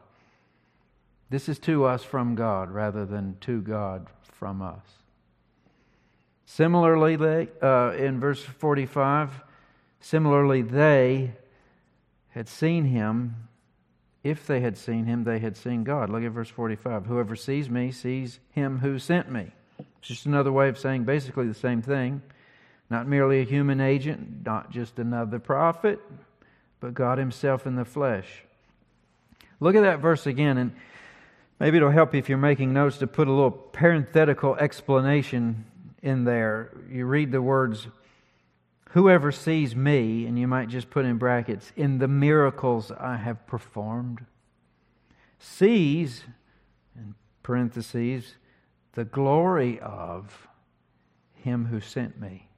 This 1.28 1.48
is 1.48 1.58
to 1.60 1.86
us 1.86 2.04
from 2.04 2.36
God 2.36 2.70
rather 2.70 3.04
than 3.04 3.36
to 3.40 3.62
God 3.62 4.06
from 4.22 4.62
us. 4.62 4.84
Similarly, 6.46 7.48
uh, 7.60 7.94
in 7.98 8.20
verse 8.20 8.40
45, 8.44 9.42
similarly, 9.98 10.62
they 10.62 11.32
had 12.28 12.48
seen 12.48 12.84
him. 12.84 13.48
If 14.24 14.46
they 14.46 14.60
had 14.60 14.78
seen 14.78 15.04
him, 15.04 15.24
they 15.24 15.38
had 15.38 15.56
seen 15.56 15.84
God. 15.84 16.08
Look 16.08 16.24
at 16.24 16.32
verse 16.32 16.48
45. 16.48 17.06
Whoever 17.06 17.36
sees 17.36 17.68
me 17.68 17.92
sees 17.92 18.40
him 18.50 18.78
who 18.78 18.98
sent 18.98 19.30
me. 19.30 19.52
It's 19.78 20.08
just 20.08 20.26
another 20.26 20.50
way 20.50 20.68
of 20.68 20.78
saying 20.78 21.04
basically 21.04 21.46
the 21.46 21.54
same 21.54 21.82
thing. 21.82 22.22
Not 22.90 23.06
merely 23.06 23.40
a 23.40 23.44
human 23.44 23.80
agent, 23.80 24.44
not 24.44 24.70
just 24.70 24.98
another 24.98 25.38
prophet, 25.38 26.00
but 26.80 26.94
God 26.94 27.18
Himself 27.18 27.66
in 27.66 27.76
the 27.76 27.84
flesh. 27.84 28.26
Look 29.60 29.74
at 29.74 29.82
that 29.82 30.00
verse 30.00 30.26
again, 30.26 30.58
and 30.58 30.72
maybe 31.58 31.78
it'll 31.78 31.90
help 31.90 32.12
you 32.12 32.18
if 32.18 32.28
you're 32.28 32.38
making 32.38 32.72
notes 32.72 32.98
to 32.98 33.06
put 33.06 33.28
a 33.28 33.32
little 33.32 33.50
parenthetical 33.50 34.56
explanation 34.56 35.64
in 36.02 36.24
there. 36.24 36.70
You 36.90 37.06
read 37.06 37.32
the 37.32 37.40
words, 37.40 37.88
Whoever 38.94 39.32
sees 39.32 39.74
me, 39.74 40.24
and 40.24 40.38
you 40.38 40.46
might 40.46 40.68
just 40.68 40.88
put 40.88 41.04
in 41.04 41.18
brackets, 41.18 41.72
in 41.74 41.98
the 41.98 42.06
miracles 42.06 42.92
I 42.92 43.16
have 43.16 43.44
performed, 43.44 44.24
sees, 45.40 46.22
in 46.94 47.16
parentheses, 47.42 48.36
the 48.92 49.04
glory 49.04 49.80
of 49.80 50.46
him 51.32 51.66
who 51.66 51.80
sent 51.80 52.20
me. 52.20 52.48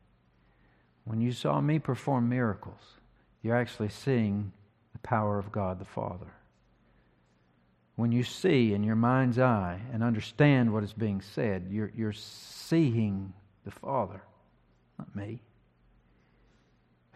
When 1.04 1.22
you 1.22 1.32
saw 1.32 1.62
me 1.62 1.78
perform 1.78 2.28
miracles, 2.28 2.98
you're 3.42 3.56
actually 3.56 3.88
seeing 3.88 4.52
the 4.92 4.98
power 4.98 5.38
of 5.38 5.50
God 5.50 5.78
the 5.78 5.86
Father. 5.86 6.34
When 7.94 8.12
you 8.12 8.22
see 8.22 8.74
in 8.74 8.84
your 8.84 8.94
mind's 8.94 9.38
eye 9.38 9.80
and 9.90 10.04
understand 10.04 10.70
what 10.70 10.84
is 10.84 10.92
being 10.92 11.22
said, 11.22 11.68
you're, 11.70 11.92
you're 11.96 12.12
seeing 12.12 13.32
the 13.64 13.70
Father, 13.70 14.20
not 14.98 15.16
me, 15.16 15.40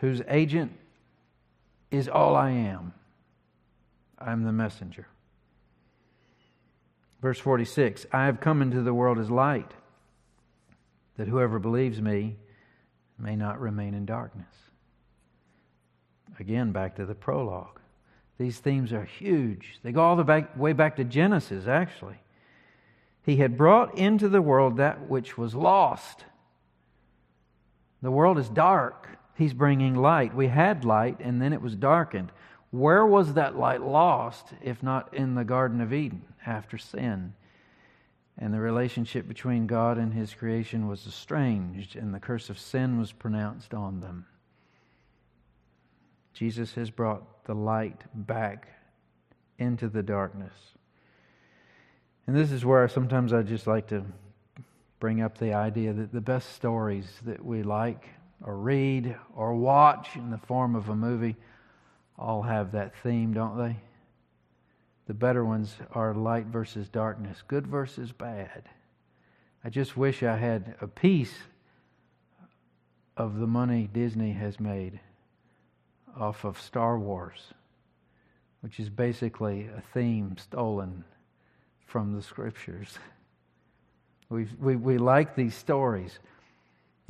whose 0.00 0.22
agent 0.28 0.72
is 1.90 2.08
all 2.08 2.34
I 2.34 2.50
am. 2.50 2.92
I'm 4.18 4.44
the 4.44 4.52
messenger. 4.52 5.06
Verse 7.20 7.38
46 7.38 8.06
I 8.12 8.26
have 8.26 8.40
come 8.40 8.62
into 8.62 8.82
the 8.82 8.94
world 8.94 9.18
as 9.18 9.30
light, 9.30 9.72
that 11.16 11.28
whoever 11.28 11.58
believes 11.58 12.00
me 12.00 12.36
may 13.18 13.36
not 13.36 13.60
remain 13.60 13.94
in 13.94 14.06
darkness. 14.06 14.46
Again, 16.38 16.72
back 16.72 16.96
to 16.96 17.04
the 17.04 17.14
prologue. 17.14 17.80
These 18.38 18.58
themes 18.58 18.94
are 18.94 19.04
huge. 19.04 19.78
They 19.82 19.92
go 19.92 20.00
all 20.00 20.16
the 20.16 20.24
back, 20.24 20.58
way 20.58 20.72
back 20.72 20.96
to 20.96 21.04
Genesis, 21.04 21.66
actually. 21.66 22.16
He 23.22 23.36
had 23.36 23.58
brought 23.58 23.98
into 23.98 24.30
the 24.30 24.40
world 24.40 24.78
that 24.78 25.10
which 25.10 25.36
was 25.36 25.54
lost. 25.54 26.24
The 28.00 28.10
world 28.10 28.38
is 28.38 28.48
dark. 28.48 29.19
He's 29.40 29.54
bringing 29.54 29.94
light. 29.94 30.34
We 30.34 30.48
had 30.48 30.84
light, 30.84 31.16
and 31.20 31.40
then 31.40 31.54
it 31.54 31.62
was 31.62 31.74
darkened. 31.74 32.30
Where 32.72 33.06
was 33.06 33.32
that 33.32 33.56
light 33.56 33.80
lost 33.80 34.48
if 34.60 34.82
not 34.82 35.14
in 35.14 35.34
the 35.34 35.44
Garden 35.44 35.80
of 35.80 35.94
Eden 35.94 36.24
after 36.44 36.76
sin? 36.76 37.32
And 38.36 38.52
the 38.52 38.60
relationship 38.60 39.26
between 39.26 39.66
God 39.66 39.96
and 39.96 40.12
His 40.12 40.34
creation 40.34 40.88
was 40.88 41.06
estranged, 41.06 41.96
and 41.96 42.12
the 42.12 42.20
curse 42.20 42.50
of 42.50 42.58
sin 42.58 42.98
was 42.98 43.12
pronounced 43.12 43.72
on 43.72 44.00
them. 44.00 44.26
Jesus 46.34 46.74
has 46.74 46.90
brought 46.90 47.44
the 47.46 47.54
light 47.54 48.02
back 48.14 48.68
into 49.58 49.88
the 49.88 50.02
darkness. 50.02 50.52
And 52.26 52.36
this 52.36 52.52
is 52.52 52.62
where 52.62 52.86
sometimes 52.88 53.32
I 53.32 53.40
just 53.40 53.66
like 53.66 53.88
to 53.88 54.04
bring 54.98 55.22
up 55.22 55.38
the 55.38 55.54
idea 55.54 55.94
that 55.94 56.12
the 56.12 56.20
best 56.20 56.52
stories 56.52 57.10
that 57.24 57.42
we 57.42 57.62
like 57.62 58.06
or 58.44 58.56
read 58.56 59.16
or 59.34 59.54
watch 59.54 60.16
in 60.16 60.30
the 60.30 60.38
form 60.38 60.74
of 60.74 60.88
a 60.88 60.96
movie 60.96 61.36
all 62.18 62.42
have 62.42 62.72
that 62.72 62.94
theme, 63.02 63.32
don't 63.32 63.56
they? 63.58 63.76
The 65.06 65.14
better 65.14 65.44
ones 65.44 65.74
are 65.92 66.14
light 66.14 66.46
versus 66.46 66.88
darkness, 66.88 67.42
good 67.48 67.66
versus 67.66 68.12
bad. 68.12 68.68
I 69.64 69.70
just 69.70 69.96
wish 69.96 70.22
I 70.22 70.36
had 70.36 70.74
a 70.80 70.86
piece 70.86 71.34
of 73.16 73.38
the 73.38 73.46
money 73.46 73.88
Disney 73.92 74.32
has 74.32 74.60
made 74.60 75.00
off 76.16 76.44
of 76.44 76.60
Star 76.60 76.98
Wars, 76.98 77.52
which 78.60 78.80
is 78.80 78.88
basically 78.88 79.68
a 79.76 79.82
theme 79.92 80.36
stolen 80.38 81.04
from 81.86 82.14
the 82.14 82.22
scriptures. 82.22 82.98
we 84.28 84.46
we, 84.60 84.76
we 84.76 84.98
like 84.98 85.34
these 85.34 85.54
stories, 85.54 86.18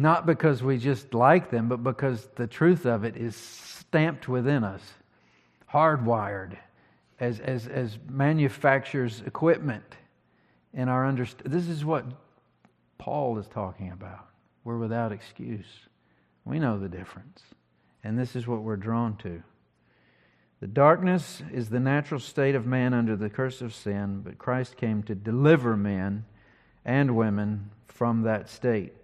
not 0.00 0.26
because 0.26 0.62
we 0.62 0.78
just 0.78 1.14
like 1.14 1.50
them, 1.50 1.68
but 1.68 1.82
because 1.82 2.28
the 2.34 2.46
truth 2.46 2.86
of 2.86 3.04
it 3.04 3.16
is 3.16 3.36
stamped 3.36 4.28
within 4.28 4.64
us, 4.64 4.82
hardwired 5.72 6.56
as, 7.18 7.38
as, 7.40 7.66
as 7.66 7.98
manufacturers' 8.08 9.22
equipment 9.26 9.84
in 10.72 10.88
our 10.88 11.06
understanding. 11.06 11.52
This 11.52 11.68
is 11.68 11.84
what 11.84 12.06
Paul 12.98 13.38
is 13.38 13.46
talking 13.46 13.92
about. 13.92 14.26
We're 14.64 14.78
without 14.78 15.12
excuse. 15.12 15.66
We 16.44 16.58
know 16.58 16.78
the 16.78 16.88
difference. 16.88 17.42
And 18.02 18.18
this 18.18 18.34
is 18.34 18.46
what 18.46 18.62
we're 18.62 18.76
drawn 18.76 19.16
to. 19.18 19.42
The 20.60 20.66
darkness 20.66 21.42
is 21.52 21.68
the 21.68 21.80
natural 21.80 22.20
state 22.20 22.54
of 22.54 22.66
man 22.66 22.92
under 22.92 23.16
the 23.16 23.30
curse 23.30 23.60
of 23.62 23.74
sin, 23.74 24.20
but 24.22 24.38
Christ 24.38 24.76
came 24.76 25.02
to 25.04 25.14
deliver 25.14 25.76
men 25.76 26.24
and 26.84 27.16
women 27.16 27.70
from 27.88 28.22
that 28.22 28.48
state. 28.48 28.94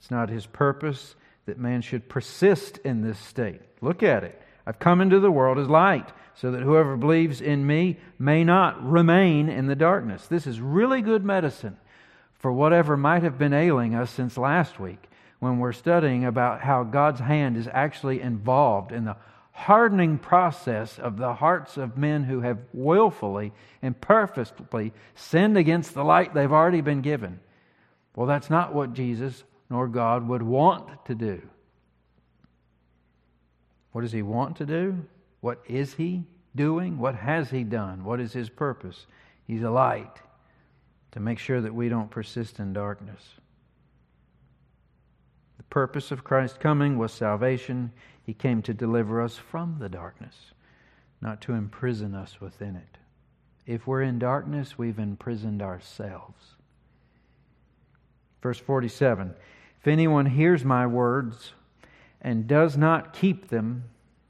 It's 0.00 0.10
not 0.10 0.30
his 0.30 0.46
purpose 0.46 1.14
that 1.44 1.58
man 1.58 1.82
should 1.82 2.08
persist 2.08 2.78
in 2.78 3.02
this 3.02 3.18
state. 3.18 3.60
Look 3.82 4.02
at 4.02 4.24
it. 4.24 4.40
I've 4.66 4.78
come 4.78 5.00
into 5.00 5.20
the 5.20 5.30
world 5.30 5.58
as 5.58 5.68
light, 5.68 6.10
so 6.34 6.50
that 6.52 6.62
whoever 6.62 6.96
believes 6.96 7.42
in 7.42 7.66
me 7.66 7.98
may 8.18 8.44
not 8.44 8.82
remain 8.82 9.50
in 9.50 9.66
the 9.66 9.76
darkness. 9.76 10.26
This 10.26 10.46
is 10.46 10.60
really 10.60 11.02
good 11.02 11.24
medicine 11.24 11.76
for 12.34 12.50
whatever 12.50 12.96
might 12.96 13.22
have 13.22 13.38
been 13.38 13.52
ailing 13.52 13.94
us 13.94 14.10
since 14.10 14.38
last 14.38 14.80
week 14.80 15.08
when 15.38 15.58
we're 15.58 15.72
studying 15.72 16.24
about 16.24 16.62
how 16.62 16.82
God's 16.82 17.20
hand 17.20 17.58
is 17.58 17.68
actually 17.70 18.22
involved 18.22 18.92
in 18.92 19.04
the 19.04 19.16
hardening 19.52 20.16
process 20.18 20.98
of 20.98 21.18
the 21.18 21.34
hearts 21.34 21.76
of 21.76 21.98
men 21.98 22.24
who 22.24 22.40
have 22.40 22.58
willfully 22.72 23.52
and 23.82 24.00
purposefully 24.00 24.92
sinned 25.14 25.58
against 25.58 25.92
the 25.92 26.04
light 26.04 26.32
they've 26.32 26.52
already 26.52 26.80
been 26.80 27.02
given. 27.02 27.40
Well, 28.16 28.26
that's 28.26 28.48
not 28.48 28.74
what 28.74 28.94
Jesus 28.94 29.44
nor 29.70 29.88
God 29.88 30.28
would 30.28 30.42
want 30.42 31.06
to 31.06 31.14
do. 31.14 31.40
What 33.92 34.02
does 34.02 34.12
He 34.12 34.22
want 34.22 34.56
to 34.56 34.66
do? 34.66 35.06
What 35.40 35.62
is 35.66 35.94
He 35.94 36.24
doing? 36.54 36.98
What 36.98 37.14
has 37.14 37.50
He 37.50 37.64
done? 37.64 38.04
What 38.04 38.20
is 38.20 38.32
His 38.32 38.50
purpose? 38.50 39.06
He's 39.46 39.62
a 39.62 39.70
light 39.70 40.20
to 41.12 41.20
make 41.20 41.38
sure 41.38 41.60
that 41.60 41.74
we 41.74 41.88
don't 41.88 42.10
persist 42.10 42.58
in 42.60 42.72
darkness 42.72 43.22
The 45.56 45.64
purpose 45.64 46.10
of 46.10 46.24
Christ's 46.24 46.58
coming 46.58 46.98
was 46.98 47.12
salvation. 47.12 47.92
He 48.24 48.34
came 48.34 48.62
to 48.62 48.74
deliver 48.74 49.20
us 49.22 49.36
from 49.36 49.76
the 49.78 49.88
darkness, 49.88 50.52
not 51.20 51.40
to 51.42 51.54
imprison 51.54 52.14
us 52.14 52.40
within 52.40 52.76
it. 52.76 52.98
If 53.66 53.86
we're 53.86 54.02
in 54.02 54.18
darkness, 54.18 54.78
we've 54.78 54.98
imprisoned 54.98 55.62
ourselves. 55.62 56.54
Verse 58.42 58.58
47 58.58 59.34
If 59.80 59.88
anyone 59.88 60.26
hears 60.26 60.64
my 60.64 60.86
words 60.86 61.54
and 62.20 62.46
does 62.46 62.76
not 62.76 63.14
keep 63.14 63.48
them, 63.48 63.84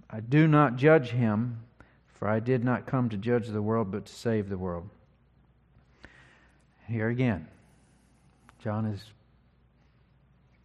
I 0.08 0.20
do 0.20 0.46
not 0.46 0.76
judge 0.76 1.10
him, 1.10 1.60
for 2.14 2.28
I 2.28 2.38
did 2.38 2.62
not 2.62 2.86
come 2.86 3.08
to 3.08 3.16
judge 3.16 3.48
the 3.48 3.62
world, 3.62 3.90
but 3.90 4.06
to 4.06 4.12
save 4.12 4.48
the 4.48 4.58
world. 4.58 4.88
Here 6.86 7.08
again, 7.08 7.48
John 8.62 8.86
is 8.86 9.02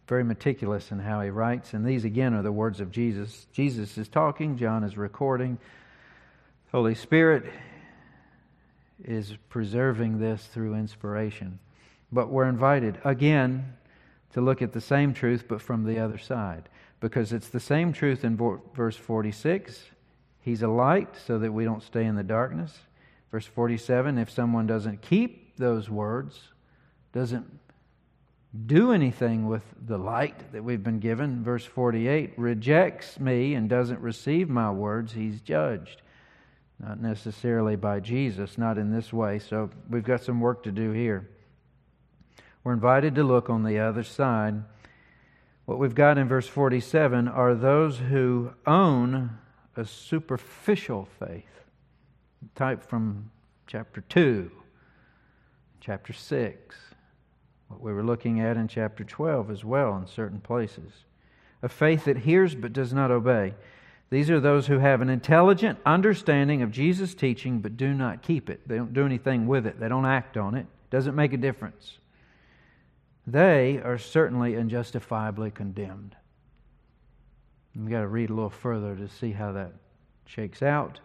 very 0.06 0.22
meticulous 0.22 0.92
in 0.92 1.00
how 1.00 1.20
he 1.20 1.30
writes. 1.30 1.72
And 1.74 1.84
these, 1.84 2.04
again, 2.04 2.34
are 2.34 2.42
the 2.42 2.52
words 2.52 2.80
of 2.80 2.92
Jesus. 2.92 3.46
Jesus 3.52 3.98
is 3.98 4.08
talking, 4.08 4.56
John 4.56 4.84
is 4.84 4.96
recording. 4.96 5.58
Holy 6.70 6.94
Spirit 6.94 7.44
is 9.04 9.36
preserving 9.48 10.20
this 10.20 10.46
through 10.46 10.74
inspiration. 10.74 11.58
But 12.12 12.28
we're 12.28 12.48
invited, 12.48 12.98
again, 13.04 13.74
to 14.32 14.40
look 14.40 14.62
at 14.62 14.72
the 14.72 14.80
same 14.80 15.14
truth, 15.14 15.44
but 15.48 15.62
from 15.62 15.84
the 15.84 15.98
other 15.98 16.18
side. 16.18 16.68
Because 17.00 17.32
it's 17.32 17.48
the 17.48 17.60
same 17.60 17.92
truth 17.92 18.24
in 18.24 18.36
verse 18.74 18.96
46. 18.96 19.80
He's 20.40 20.62
a 20.62 20.68
light 20.68 21.16
so 21.26 21.38
that 21.38 21.52
we 21.52 21.64
don't 21.64 21.82
stay 21.82 22.04
in 22.04 22.16
the 22.16 22.22
darkness. 22.22 22.78
Verse 23.30 23.46
47 23.46 24.18
if 24.18 24.30
someone 24.30 24.66
doesn't 24.66 25.02
keep 25.02 25.56
those 25.56 25.90
words, 25.90 26.40
doesn't 27.12 27.46
do 28.66 28.92
anything 28.92 29.46
with 29.46 29.62
the 29.86 29.98
light 29.98 30.52
that 30.52 30.62
we've 30.62 30.82
been 30.82 31.00
given. 31.00 31.42
Verse 31.42 31.64
48 31.64 32.34
rejects 32.36 33.20
me 33.20 33.54
and 33.54 33.68
doesn't 33.68 34.00
receive 34.00 34.48
my 34.48 34.70
words, 34.70 35.12
he's 35.12 35.40
judged. 35.40 36.02
Not 36.78 37.00
necessarily 37.00 37.76
by 37.76 38.00
Jesus, 38.00 38.58
not 38.58 38.78
in 38.78 38.92
this 38.92 39.12
way. 39.12 39.38
So 39.38 39.70
we've 39.88 40.04
got 40.04 40.22
some 40.22 40.40
work 40.40 40.62
to 40.64 40.72
do 40.72 40.92
here. 40.92 41.28
We're 42.66 42.72
invited 42.72 43.14
to 43.14 43.22
look 43.22 43.48
on 43.48 43.62
the 43.62 43.78
other 43.78 44.02
side. 44.02 44.64
What 45.66 45.78
we've 45.78 45.94
got 45.94 46.18
in 46.18 46.26
verse 46.26 46.48
47 46.48 47.28
are 47.28 47.54
those 47.54 47.98
who 47.98 48.54
own 48.66 49.38
a 49.76 49.84
superficial 49.84 51.06
faith, 51.20 51.44
type 52.56 52.82
from 52.82 53.30
chapter 53.68 54.00
2, 54.00 54.50
chapter 55.78 56.12
6 56.12 56.76
what 57.68 57.80
we 57.80 57.92
were 57.92 58.02
looking 58.02 58.40
at 58.40 58.56
in 58.56 58.66
chapter 58.66 59.04
12 59.04 59.48
as 59.48 59.64
well 59.64 59.96
in 59.96 60.08
certain 60.08 60.40
places. 60.40 61.04
A 61.62 61.68
faith 61.68 62.04
that 62.06 62.18
hears 62.18 62.56
but 62.56 62.72
does 62.72 62.92
not 62.92 63.12
obey. 63.12 63.54
These 64.10 64.28
are 64.28 64.40
those 64.40 64.66
who 64.66 64.80
have 64.80 65.00
an 65.00 65.08
intelligent 65.08 65.78
understanding 65.86 66.62
of 66.62 66.72
Jesus' 66.72 67.14
teaching 67.14 67.60
but 67.60 67.76
do 67.76 67.94
not 67.94 68.22
keep 68.22 68.50
it. 68.50 68.66
They 68.66 68.76
don't 68.76 68.92
do 68.92 69.06
anything 69.06 69.46
with 69.46 69.68
it, 69.68 69.78
they 69.78 69.88
don't 69.88 70.04
act 70.04 70.36
on 70.36 70.56
it. 70.56 70.66
Doesn't 70.90 71.14
make 71.14 71.32
a 71.32 71.36
difference. 71.36 71.98
They 73.26 73.80
are 73.82 73.98
certainly 73.98 74.54
unjustifiably 74.54 75.50
condemned. 75.50 76.14
We've 77.74 77.90
got 77.90 78.00
to 78.00 78.08
read 78.08 78.30
a 78.30 78.34
little 78.34 78.50
further 78.50 78.94
to 78.94 79.08
see 79.08 79.32
how 79.32 79.52
that 79.52 79.72
shakes 80.26 80.62
out. 80.62 81.00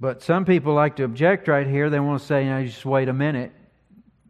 But 0.00 0.22
some 0.22 0.44
people 0.44 0.74
like 0.74 0.96
to 0.96 1.04
object 1.04 1.48
right 1.48 1.66
here. 1.66 1.90
They 1.90 1.98
want 1.98 2.20
to 2.20 2.26
say, 2.26 2.44
now, 2.44 2.62
just 2.62 2.86
wait 2.86 3.08
a 3.08 3.12
minute. 3.12 3.52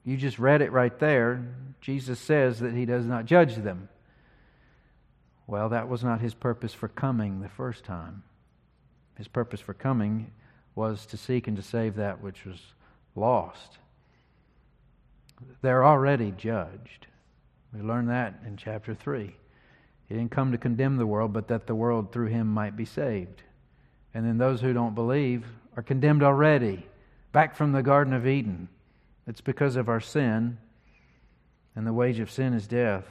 You 0.04 0.16
just 0.16 0.38
read 0.38 0.62
it 0.62 0.72
right 0.72 0.98
there. 0.98 1.44
Jesus 1.80 2.18
says 2.18 2.60
that 2.60 2.72
he 2.72 2.86
does 2.86 3.04
not 3.04 3.26
judge 3.26 3.54
them. 3.56 3.88
Well, 5.46 5.68
that 5.68 5.88
was 5.88 6.02
not 6.02 6.20
his 6.20 6.34
purpose 6.34 6.72
for 6.72 6.88
coming 6.88 7.40
the 7.40 7.48
first 7.48 7.84
time. 7.84 8.22
His 9.16 9.28
purpose 9.28 9.60
for 9.60 9.74
coming 9.74 10.32
was 10.74 11.06
to 11.06 11.16
seek 11.16 11.46
and 11.46 11.56
to 11.56 11.62
save 11.62 11.96
that 11.96 12.22
which 12.22 12.44
was 12.44 12.60
lost. 13.14 13.78
They're 15.62 15.84
already 15.84 16.32
judged. 16.36 17.06
We 17.72 17.80
learn 17.82 18.06
that 18.06 18.40
in 18.46 18.56
chapter 18.56 18.94
3. 18.94 19.34
He 20.06 20.14
didn't 20.14 20.30
come 20.30 20.52
to 20.52 20.58
condemn 20.58 20.96
the 20.96 21.06
world, 21.06 21.32
but 21.32 21.48
that 21.48 21.66
the 21.66 21.74
world 21.74 22.12
through 22.12 22.28
him 22.28 22.46
might 22.46 22.76
be 22.76 22.84
saved. 22.84 23.42
And 24.14 24.26
then 24.26 24.38
those 24.38 24.60
who 24.60 24.72
don't 24.72 24.94
believe 24.94 25.44
are 25.76 25.82
condemned 25.82 26.22
already, 26.22 26.86
back 27.32 27.54
from 27.54 27.72
the 27.72 27.82
Garden 27.82 28.14
of 28.14 28.26
Eden. 28.26 28.68
It's 29.26 29.42
because 29.42 29.76
of 29.76 29.88
our 29.88 30.00
sin, 30.00 30.56
and 31.76 31.86
the 31.86 31.92
wage 31.92 32.18
of 32.18 32.30
sin 32.30 32.54
is 32.54 32.66
death. 32.66 33.04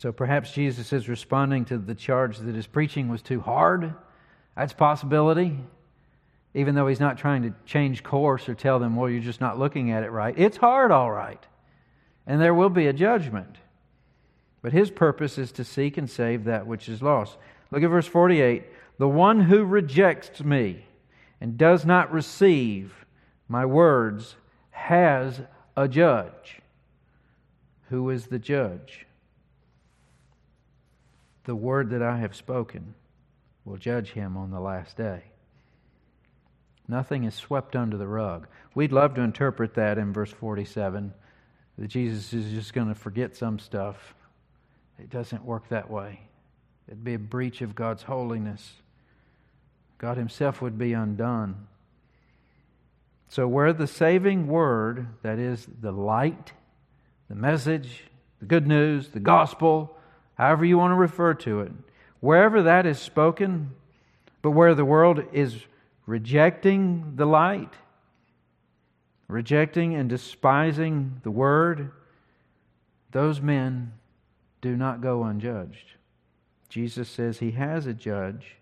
So 0.00 0.10
perhaps 0.12 0.52
Jesus 0.52 0.92
is 0.92 1.08
responding 1.08 1.66
to 1.66 1.78
the 1.78 1.94
charge 1.94 2.38
that 2.38 2.54
his 2.54 2.66
preaching 2.66 3.08
was 3.08 3.22
too 3.22 3.40
hard. 3.40 3.94
That's 4.56 4.72
possibility. 4.72 5.60
Even 6.54 6.74
though 6.74 6.88
he's 6.88 7.00
not 7.00 7.18
trying 7.18 7.42
to 7.42 7.54
change 7.64 8.02
course 8.02 8.48
or 8.48 8.54
tell 8.54 8.78
them, 8.78 8.96
well, 8.96 9.08
you're 9.08 9.20
just 9.20 9.40
not 9.40 9.58
looking 9.58 9.90
at 9.92 10.02
it 10.02 10.10
right. 10.10 10.34
It's 10.36 10.56
hard, 10.56 10.90
all 10.90 11.10
right. 11.10 11.44
And 12.26 12.40
there 12.40 12.54
will 12.54 12.70
be 12.70 12.86
a 12.86 12.92
judgment. 12.92 13.56
But 14.62 14.72
his 14.72 14.90
purpose 14.90 15.38
is 15.38 15.52
to 15.52 15.64
seek 15.64 15.96
and 15.96 16.10
save 16.10 16.44
that 16.44 16.66
which 16.66 16.88
is 16.88 17.02
lost. 17.02 17.36
Look 17.70 17.82
at 17.82 17.88
verse 17.88 18.06
48. 18.06 18.64
The 18.98 19.08
one 19.08 19.40
who 19.40 19.64
rejects 19.64 20.42
me 20.42 20.84
and 21.40 21.56
does 21.56 21.86
not 21.86 22.12
receive 22.12 23.06
my 23.48 23.64
words 23.64 24.36
has 24.70 25.40
a 25.76 25.88
judge. 25.88 26.60
Who 27.88 28.10
is 28.10 28.26
the 28.26 28.38
judge? 28.38 29.06
The 31.44 31.54
word 31.54 31.90
that 31.90 32.02
I 32.02 32.18
have 32.18 32.36
spoken 32.36 32.94
will 33.64 33.76
judge 33.76 34.10
him 34.10 34.36
on 34.36 34.50
the 34.50 34.60
last 34.60 34.96
day. 34.96 35.29
Nothing 36.90 37.22
is 37.22 37.36
swept 37.36 37.76
under 37.76 37.96
the 37.96 38.08
rug. 38.08 38.48
We'd 38.74 38.90
love 38.90 39.14
to 39.14 39.20
interpret 39.20 39.74
that 39.74 39.96
in 39.96 40.12
verse 40.12 40.32
47 40.32 41.14
that 41.78 41.86
Jesus 41.86 42.32
is 42.32 42.52
just 42.52 42.74
going 42.74 42.88
to 42.88 42.96
forget 42.96 43.36
some 43.36 43.60
stuff. 43.60 44.12
It 44.98 45.08
doesn't 45.08 45.44
work 45.44 45.68
that 45.68 45.88
way. 45.88 46.22
It'd 46.88 47.04
be 47.04 47.14
a 47.14 47.18
breach 47.18 47.62
of 47.62 47.76
God's 47.76 48.02
holiness. 48.02 48.72
God 49.98 50.16
Himself 50.16 50.60
would 50.60 50.78
be 50.78 50.92
undone. 50.92 51.68
So, 53.28 53.46
where 53.46 53.72
the 53.72 53.86
saving 53.86 54.48
word, 54.48 55.06
that 55.22 55.38
is 55.38 55.68
the 55.80 55.92
light, 55.92 56.52
the 57.28 57.36
message, 57.36 58.02
the 58.40 58.46
good 58.46 58.66
news, 58.66 59.10
the 59.10 59.20
gospel, 59.20 59.96
however 60.34 60.64
you 60.64 60.76
want 60.76 60.90
to 60.90 60.96
refer 60.96 61.34
to 61.34 61.60
it, 61.60 61.70
wherever 62.18 62.64
that 62.64 62.84
is 62.84 62.98
spoken, 62.98 63.70
but 64.42 64.50
where 64.50 64.74
the 64.74 64.84
world 64.84 65.22
is 65.32 65.54
rejecting 66.10 67.12
the 67.14 67.24
light, 67.24 67.72
rejecting 69.28 69.94
and 69.94 70.08
despising 70.08 71.20
the 71.22 71.30
word, 71.30 71.92
those 73.12 73.40
men 73.40 73.92
do 74.60 74.76
not 74.76 75.00
go 75.00 75.22
unjudged. 75.22 75.92
Jesus 76.68 77.08
says 77.08 77.38
he 77.38 77.52
has 77.52 77.86
a 77.86 77.94
judge, 77.94 78.56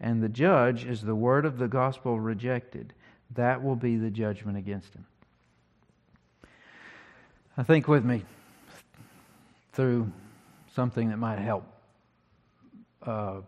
and 0.00 0.22
the 0.22 0.28
judge 0.28 0.84
is 0.84 1.02
the 1.02 1.14
word 1.16 1.44
of 1.44 1.58
the 1.58 1.66
gospel 1.66 2.20
rejected. 2.20 2.92
That 3.34 3.64
will 3.64 3.74
be 3.74 3.96
the 3.96 4.10
judgment 4.10 4.56
against 4.56 4.94
him. 4.94 5.04
I 7.56 7.64
think 7.64 7.88
with 7.88 8.04
me 8.04 8.22
through 9.72 10.12
something 10.72 11.08
that 11.08 11.18
might 11.18 11.40
help 11.40 11.64
uh, 13.04 13.40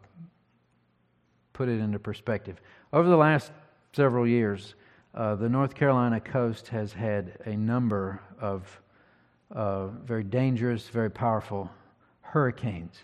put 1.52 1.68
it 1.68 1.78
into 1.78 2.00
perspective. 2.00 2.60
Over 2.94 3.08
the 3.08 3.16
last 3.16 3.50
several 3.92 4.24
years, 4.24 4.76
uh, 5.16 5.34
the 5.34 5.48
North 5.48 5.74
Carolina 5.74 6.20
coast 6.20 6.68
has 6.68 6.92
had 6.92 7.36
a 7.44 7.56
number 7.56 8.20
of 8.40 8.80
uh, 9.50 9.88
very 9.88 10.22
dangerous, 10.22 10.88
very 10.90 11.10
powerful 11.10 11.68
hurricanes. 12.20 12.94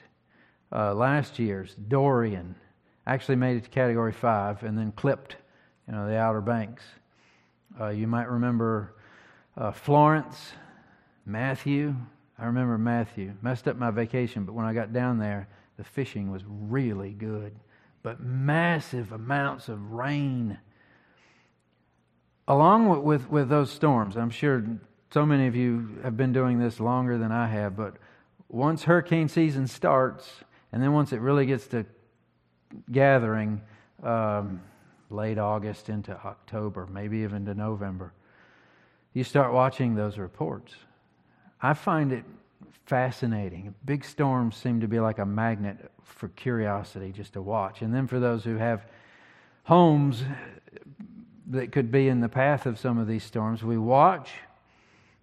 Uh, 0.70 0.94
last 0.94 1.40
year's 1.40 1.74
Dorian 1.88 2.54
actually 3.08 3.34
made 3.34 3.56
it 3.56 3.64
to 3.64 3.70
Category 3.70 4.12
5 4.12 4.62
and 4.62 4.78
then 4.78 4.92
clipped 4.92 5.34
you 5.88 5.94
know, 5.94 6.06
the 6.06 6.16
Outer 6.16 6.40
Banks. 6.40 6.84
Uh, 7.80 7.88
you 7.88 8.06
might 8.06 8.30
remember 8.30 8.94
uh, 9.56 9.72
Florence, 9.72 10.52
Matthew. 11.26 11.96
I 12.38 12.46
remember 12.46 12.78
Matthew. 12.78 13.32
Messed 13.42 13.66
up 13.66 13.76
my 13.76 13.90
vacation, 13.90 14.44
but 14.44 14.52
when 14.52 14.66
I 14.66 14.72
got 14.72 14.92
down 14.92 15.18
there, 15.18 15.48
the 15.78 15.82
fishing 15.82 16.30
was 16.30 16.44
really 16.46 17.10
good. 17.10 17.56
But 18.02 18.20
massive 18.20 19.12
amounts 19.12 19.68
of 19.68 19.92
rain. 19.92 20.58
Along 22.48 22.88
with, 22.88 23.00
with, 23.00 23.30
with 23.30 23.48
those 23.48 23.70
storms, 23.70 24.16
I'm 24.16 24.30
sure 24.30 24.64
so 25.10 25.26
many 25.26 25.46
of 25.46 25.54
you 25.54 25.98
have 26.02 26.16
been 26.16 26.32
doing 26.32 26.58
this 26.58 26.80
longer 26.80 27.18
than 27.18 27.32
I 27.32 27.46
have, 27.48 27.76
but 27.76 27.96
once 28.48 28.84
hurricane 28.84 29.28
season 29.28 29.66
starts, 29.66 30.28
and 30.72 30.82
then 30.82 30.92
once 30.92 31.12
it 31.12 31.20
really 31.20 31.46
gets 31.46 31.66
to 31.68 31.84
gathering, 32.90 33.60
um, 34.02 34.60
late 35.10 35.38
August 35.38 35.88
into 35.88 36.12
October, 36.24 36.86
maybe 36.86 37.18
even 37.18 37.44
to 37.46 37.54
November, 37.54 38.12
you 39.12 39.24
start 39.24 39.52
watching 39.52 39.94
those 39.94 40.18
reports. 40.18 40.74
I 41.60 41.74
find 41.74 42.12
it 42.12 42.24
fascinating. 42.86 43.74
Big 43.84 44.04
storms 44.04 44.56
seem 44.56 44.80
to 44.80 44.88
be 44.88 45.00
like 45.00 45.18
a 45.18 45.26
magnet 45.26 45.90
for 46.02 46.28
curiosity 46.28 47.12
just 47.12 47.34
to 47.34 47.42
watch. 47.42 47.82
And 47.82 47.94
then 47.94 48.06
for 48.06 48.18
those 48.18 48.44
who 48.44 48.56
have 48.56 48.86
homes 49.64 50.24
that 51.48 51.72
could 51.72 51.90
be 51.90 52.08
in 52.08 52.20
the 52.20 52.28
path 52.28 52.66
of 52.66 52.78
some 52.78 52.98
of 52.98 53.06
these 53.06 53.24
storms, 53.24 53.62
we 53.62 53.78
watch 53.78 54.30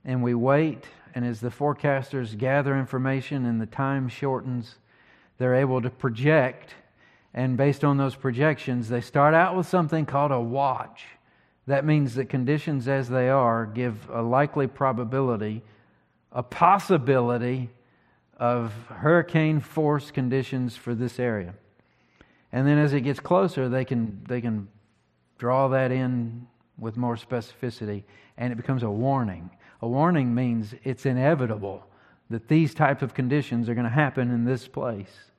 and 0.06 0.24
we 0.24 0.34
wait. 0.34 0.86
And 1.16 1.26
as 1.26 1.40
the 1.40 1.50
forecasters 1.50 2.38
gather 2.38 2.78
information 2.78 3.46
and 3.46 3.60
the 3.60 3.66
time 3.66 4.08
shortens, 4.08 4.76
they're 5.38 5.56
able 5.56 5.82
to 5.82 5.90
project. 5.90 6.74
And 7.34 7.58
based 7.58 7.84
on 7.84 7.98
those 7.98 8.16
projections, 8.16 8.90
they 8.90 9.02
start 9.02 9.34
out 9.34 9.56
with 9.56 9.68
something 9.68 10.06
called 10.06 10.32
a 10.32 10.40
watch. 10.40 11.06
That 11.68 11.86
means 11.86 12.16
that 12.16 12.30
conditions 12.30 12.88
as 12.88 13.10
they 13.10 13.30
are 13.30 13.66
give 13.66 14.10
a 14.10 14.22
likely 14.22 14.68
probability 14.68 15.64
a 16.32 16.44
possibility 16.44 17.70
of 18.38 18.72
hurricane 18.90 19.60
force 19.60 20.12
conditions 20.12 20.76
for 20.76 20.94
this 20.94 21.20
area. 21.20 21.54
And 22.52 22.68
then 22.68 22.78
as 22.78 22.94
it 22.94 23.02
gets 23.02 23.20
closer, 23.20 23.68
they 23.70 23.86
can, 23.86 24.22
they 24.28 24.42
can 24.42 24.68
draw 25.38 25.68
that 25.70 25.92
in 25.92 26.48
with 26.80 26.98
more 26.98 27.16
specificity, 27.16 28.04
and 28.38 28.54
it 28.54 28.56
becomes 28.56 28.84
a 28.84 28.90
warning. 28.90 29.50
A 29.82 29.88
warning 29.88 30.34
means 30.34 30.76
it's 30.84 31.06
inevitable 31.06 31.84
that 32.30 32.48
these 32.48 32.74
types 32.74 33.02
of 33.02 33.14
conditions 33.14 33.70
are 33.70 33.74
going 33.74 33.86
to 33.86 33.90
happen 33.90 34.32
in 34.32 34.46
this 34.46 34.68
place. 34.68 35.32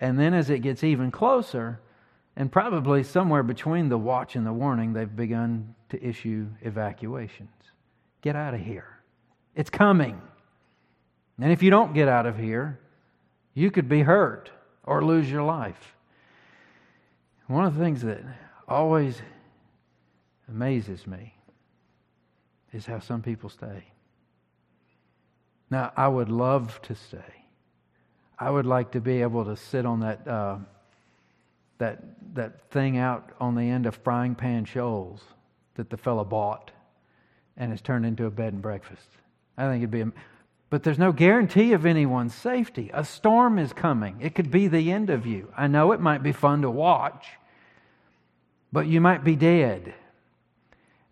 And 0.00 0.18
then 0.18 0.34
as 0.34 0.50
it 0.50 0.60
gets 0.60 0.84
even 0.84 1.10
closer, 1.10 1.80
and 2.36 2.50
probably 2.50 3.02
somewhere 3.02 3.42
between 3.42 3.88
the 3.88 3.98
watch 3.98 4.36
and 4.36 4.46
the 4.46 4.52
warning, 4.52 4.92
they've 4.92 5.14
begun 5.14 5.74
to 5.88 6.02
issue 6.02 6.46
evacuations. 6.62 7.50
Get 8.22 8.36
out 8.36 8.54
of 8.54 8.60
here. 8.60 8.99
It's 9.54 9.70
coming. 9.70 10.20
And 11.40 11.52
if 11.52 11.62
you 11.62 11.70
don't 11.70 11.94
get 11.94 12.08
out 12.08 12.26
of 12.26 12.38
here, 12.38 12.78
you 13.54 13.70
could 13.70 13.88
be 13.88 14.02
hurt 14.02 14.50
or 14.84 15.04
lose 15.04 15.30
your 15.30 15.42
life. 15.42 15.94
One 17.46 17.64
of 17.64 17.76
the 17.76 17.82
things 17.82 18.02
that 18.02 18.20
always 18.68 19.20
amazes 20.48 21.06
me 21.06 21.34
is 22.72 22.86
how 22.86 23.00
some 23.00 23.22
people 23.22 23.48
stay. 23.48 23.84
Now, 25.70 25.92
I 25.96 26.08
would 26.08 26.28
love 26.28 26.80
to 26.82 26.94
stay. 26.94 27.44
I 28.38 28.50
would 28.50 28.66
like 28.66 28.92
to 28.92 29.00
be 29.00 29.22
able 29.22 29.44
to 29.44 29.56
sit 29.56 29.84
on 29.84 30.00
that, 30.00 30.26
uh, 30.26 30.58
that, 31.78 32.02
that 32.34 32.70
thing 32.70 32.98
out 32.98 33.30
on 33.40 33.54
the 33.54 33.62
end 33.62 33.86
of 33.86 33.96
Frying 33.96 34.34
Pan 34.34 34.64
Shoals 34.64 35.20
that 35.74 35.90
the 35.90 35.96
fellow 35.96 36.24
bought 36.24 36.70
and 37.56 37.70
has 37.70 37.80
turned 37.80 38.06
into 38.06 38.26
a 38.26 38.30
bed 38.30 38.52
and 38.52 38.62
breakfast. 38.62 39.08
I 39.60 39.68
think 39.68 39.82
it'd 39.82 39.90
be, 39.90 40.00
a, 40.00 40.12
but 40.70 40.82
there's 40.82 40.98
no 40.98 41.12
guarantee 41.12 41.74
of 41.74 41.84
anyone's 41.84 42.34
safety. 42.34 42.90
A 42.94 43.04
storm 43.04 43.58
is 43.58 43.72
coming. 43.74 44.16
It 44.20 44.34
could 44.34 44.50
be 44.50 44.68
the 44.68 44.90
end 44.90 45.10
of 45.10 45.26
you. 45.26 45.52
I 45.56 45.66
know 45.66 45.92
it 45.92 46.00
might 46.00 46.22
be 46.22 46.32
fun 46.32 46.62
to 46.62 46.70
watch, 46.70 47.26
but 48.72 48.86
you 48.86 49.00
might 49.00 49.22
be 49.22 49.36
dead. 49.36 49.92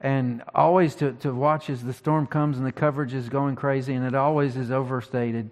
And 0.01 0.43
always 0.55 0.95
to, 0.97 1.13
to 1.15 1.35
watch 1.35 1.69
as 1.69 1.83
the 1.83 1.93
storm 1.93 2.27
comes 2.27 2.57
and 2.57 2.67
the 2.67 2.73
coverage 2.73 3.13
is 3.13 3.29
going 3.29 3.57
crazy, 3.57 3.95
and 3.95 4.07
it 4.07 4.15
always 4.15 4.57
is 4.57 4.71
overstated. 4.71 5.51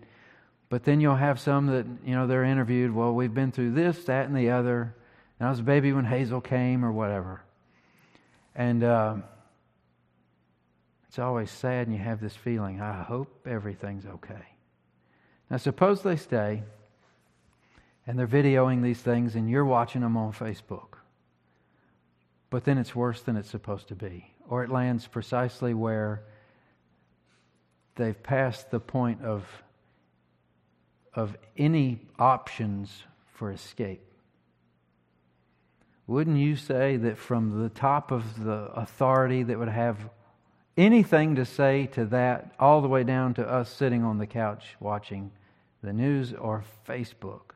But 0.68 0.84
then 0.84 1.00
you'll 1.00 1.16
have 1.16 1.38
some 1.38 1.66
that, 1.66 1.86
you 2.04 2.14
know, 2.14 2.26
they're 2.26 2.44
interviewed. 2.44 2.94
Well, 2.94 3.12
we've 3.12 3.34
been 3.34 3.52
through 3.52 3.72
this, 3.72 4.04
that, 4.04 4.26
and 4.26 4.36
the 4.36 4.50
other. 4.50 4.94
And 5.38 5.46
I 5.46 5.50
was 5.50 5.60
a 5.60 5.64
baby 5.64 5.92
when 5.92 6.06
Hazel 6.06 6.40
came, 6.40 6.84
or 6.84 6.92
whatever. 6.92 7.42
And, 8.54 8.82
uh, 8.82 9.16
it's 11.16 11.22
always 11.22 11.50
sad, 11.50 11.86
and 11.86 11.96
you 11.96 12.02
have 12.02 12.20
this 12.20 12.36
feeling, 12.36 12.82
I 12.82 13.02
hope 13.02 13.46
everything's 13.46 14.04
okay. 14.04 14.52
Now, 15.48 15.56
suppose 15.56 16.02
they 16.02 16.16
stay 16.16 16.62
and 18.06 18.18
they're 18.18 18.26
videoing 18.26 18.82
these 18.82 19.00
things 19.00 19.34
and 19.34 19.48
you're 19.48 19.64
watching 19.64 20.02
them 20.02 20.18
on 20.18 20.34
Facebook. 20.34 20.98
But 22.50 22.64
then 22.64 22.76
it's 22.76 22.94
worse 22.94 23.22
than 23.22 23.38
it's 23.38 23.48
supposed 23.48 23.88
to 23.88 23.94
be. 23.94 24.30
Or 24.46 24.62
it 24.62 24.68
lands 24.68 25.06
precisely 25.06 25.72
where 25.72 26.22
they've 27.94 28.22
passed 28.22 28.70
the 28.70 28.78
point 28.78 29.22
of, 29.22 29.46
of 31.14 31.34
any 31.56 32.02
options 32.18 33.04
for 33.32 33.50
escape. 33.50 34.02
Wouldn't 36.06 36.36
you 36.36 36.56
say 36.56 36.98
that 36.98 37.16
from 37.16 37.62
the 37.62 37.70
top 37.70 38.10
of 38.10 38.44
the 38.44 38.70
authority 38.74 39.44
that 39.44 39.58
would 39.58 39.70
have 39.70 40.10
anything 40.76 41.36
to 41.36 41.44
say 41.44 41.86
to 41.92 42.04
that, 42.06 42.54
all 42.58 42.80
the 42.80 42.88
way 42.88 43.04
down 43.04 43.34
to 43.34 43.48
us 43.48 43.70
sitting 43.70 44.04
on 44.04 44.18
the 44.18 44.26
couch 44.26 44.76
watching 44.80 45.30
the 45.82 45.92
news 45.92 46.32
or 46.32 46.64
Facebook. 46.86 47.52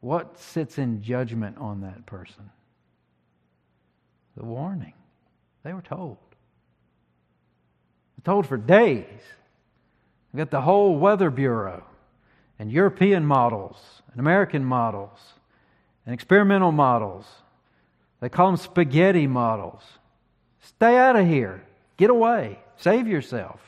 What 0.00 0.38
sits 0.38 0.78
in 0.78 1.02
judgment 1.02 1.58
on 1.58 1.82
that 1.82 2.06
person? 2.06 2.50
The 4.36 4.44
warning. 4.44 4.94
They 5.62 5.72
were 5.72 5.82
told. 5.82 6.18
They're 8.16 8.32
told 8.32 8.46
for 8.46 8.56
days. 8.56 9.20
We 10.32 10.38
got 10.38 10.50
the 10.50 10.62
whole 10.62 10.96
Weather 10.96 11.30
Bureau 11.30 11.84
and 12.58 12.72
European 12.72 13.24
models 13.24 13.76
and 14.10 14.20
American 14.20 14.64
models 14.64 15.18
and 16.06 16.14
experimental 16.14 16.72
models. 16.72 17.26
They 18.20 18.28
call 18.28 18.48
them 18.48 18.56
spaghetti 18.56 19.26
models. 19.26 19.82
Stay 20.62 20.96
out 20.96 21.16
of 21.16 21.26
here. 21.26 21.62
Get 21.96 22.10
away. 22.10 22.58
Save 22.76 23.06
yourself. 23.06 23.60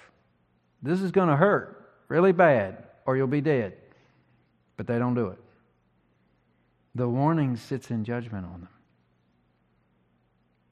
This 0.83 1.01
is 1.01 1.11
going 1.11 1.29
to 1.29 1.37
hurt 1.37 1.91
really 2.09 2.33
bad, 2.33 2.85
or 3.07 3.17
you'll 3.17 3.27
be 3.27 3.41
dead. 3.41 3.75
But 4.77 4.87
they 4.87 4.99
don't 4.99 5.15
do 5.15 5.29
it. 5.29 5.39
The 6.95 7.09
warning 7.09 7.57
sits 7.57 7.91
in 7.91 8.05
judgment 8.05 8.47
on 8.47 8.61
them. 8.61 8.69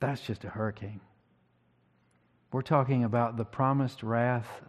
That's 0.01 0.21
just 0.21 0.45
a 0.45 0.49
hurricane. 0.49 1.01
We're 2.53 2.63
talking 2.63 3.05
about 3.05 3.37
the 3.37 3.45
promised 3.45 4.03
wrath 4.03 4.61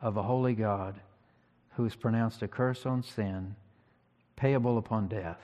of 0.00 0.16
a 0.16 0.22
holy 0.22 0.54
God 0.54 1.00
who 1.76 1.82
has 1.84 1.94
pronounced 1.94 2.42
a 2.42 2.48
curse 2.48 2.86
on 2.86 3.02
sin, 3.02 3.56
payable 4.36 4.78
upon 4.78 5.08
death. 5.08 5.40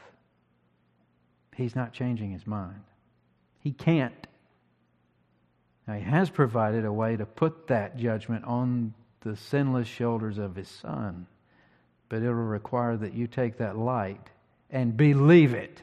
He's 1.57 1.75
not 1.75 1.93
changing 1.93 2.31
his 2.31 2.47
mind. 2.47 2.85
He 3.59 3.73
can't. 3.73 4.28
Now, 5.89 5.95
he 5.95 6.03
has 6.03 6.29
provided 6.29 6.85
a 6.85 6.93
way 6.93 7.17
to 7.17 7.25
put 7.25 7.69
that 7.69 7.97
judgment 7.97 8.45
on 8.45 8.93
the 9.21 9.37
sinless 9.37 9.89
shoulders 9.89 10.37
of 10.37 10.55
his 10.55 10.69
son, 10.69 11.27
but 12.11 12.19
it'll 12.19 12.35
require 12.35 12.95
that 12.99 13.15
you 13.15 13.27
take 13.27 13.57
that 13.57 13.79
light 13.79 14.31
and 14.71 14.95
believe 14.95 15.55
it. 15.55 15.81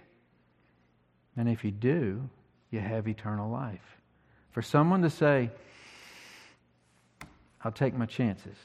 And 1.36 1.50
if 1.50 1.66
you 1.66 1.72
do, 1.72 2.30
you 2.70 2.80
have 2.80 3.08
eternal 3.08 3.50
life. 3.50 3.98
For 4.52 4.62
someone 4.62 5.02
to 5.02 5.10
say, 5.10 5.50
I'll 7.64 7.72
take 7.72 7.96
my 7.96 8.06
chances, 8.06 8.56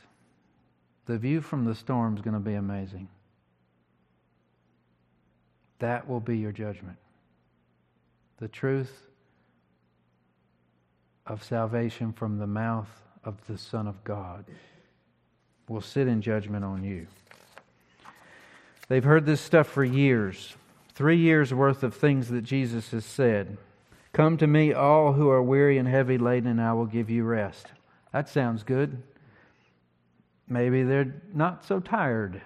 the 1.06 1.16
view 1.16 1.40
from 1.40 1.64
the 1.64 1.74
storm 1.74 2.16
is 2.16 2.22
going 2.22 2.34
to 2.34 2.40
be 2.40 2.54
amazing. 2.54 3.08
That 5.78 6.06
will 6.06 6.20
be 6.20 6.36
your 6.36 6.52
judgment. 6.52 6.98
The 8.40 8.48
truth 8.48 9.09
of 11.30 11.44
salvation 11.44 12.12
from 12.12 12.38
the 12.38 12.46
mouth 12.46 12.90
of 13.22 13.36
the 13.46 13.56
Son 13.56 13.86
of 13.86 14.02
God 14.02 14.44
will 15.68 15.80
sit 15.80 16.08
in 16.08 16.20
judgment 16.20 16.64
on 16.64 16.82
you. 16.82 17.06
They've 18.88 19.04
heard 19.04 19.26
this 19.26 19.40
stuff 19.40 19.68
for 19.68 19.84
years. 19.84 20.56
Three 20.92 21.18
years 21.18 21.54
worth 21.54 21.84
of 21.84 21.94
things 21.94 22.30
that 22.30 22.42
Jesus 22.42 22.90
has 22.90 23.04
said. 23.04 23.56
Come 24.12 24.38
to 24.38 24.48
me, 24.48 24.72
all 24.72 25.12
who 25.12 25.30
are 25.30 25.40
weary 25.40 25.78
and 25.78 25.86
heavy 25.86 26.18
laden, 26.18 26.50
and 26.50 26.60
I 26.60 26.72
will 26.72 26.86
give 26.86 27.08
you 27.08 27.22
rest. 27.22 27.68
That 28.12 28.28
sounds 28.28 28.64
good. 28.64 29.00
Maybe 30.48 30.82
they're 30.82 31.14
not 31.32 31.64
so 31.64 31.78
tired. 31.78 32.42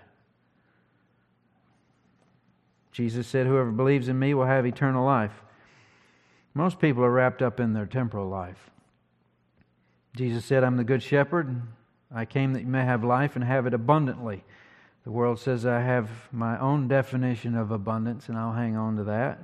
Jesus 2.93 3.27
said, 3.27 3.47
Whoever 3.47 3.71
believes 3.71 4.09
in 4.09 4.19
me 4.19 4.35
will 4.35 4.45
have 4.45 4.67
eternal 4.67 5.07
life. 5.07 5.43
Most 6.53 6.79
people 6.79 7.03
are 7.03 7.11
wrapped 7.11 7.41
up 7.41 7.59
in 7.61 7.73
their 7.73 7.87
temporal 7.87 8.29
life. 8.29 8.71
Jesus 10.17 10.45
said, 10.45 10.63
I'm 10.63 10.77
the 10.77 10.85
good 10.85 11.03
shepherd. 11.03 11.63
I 12.15 12.25
came 12.25 12.53
that 12.53 12.61
you 12.61 12.69
may 12.69 12.85
have 12.85 13.03
life 13.03 13.35
and 13.35 13.45
have 13.45 13.67
it 13.67 13.75
abundantly. 13.75 14.45
The 15.05 15.11
world 15.11 15.39
says 15.39 15.67
I 15.67 15.81
have 15.81 16.09
my 16.33 16.59
own 16.59 16.89
definition 16.89 17.57
of 17.57 17.71
abundance, 17.71 18.29
and 18.29 18.39
I'll 18.39 18.53
hang 18.53 18.77
on 18.77 18.97
to 18.97 19.05
that. 19.05 19.41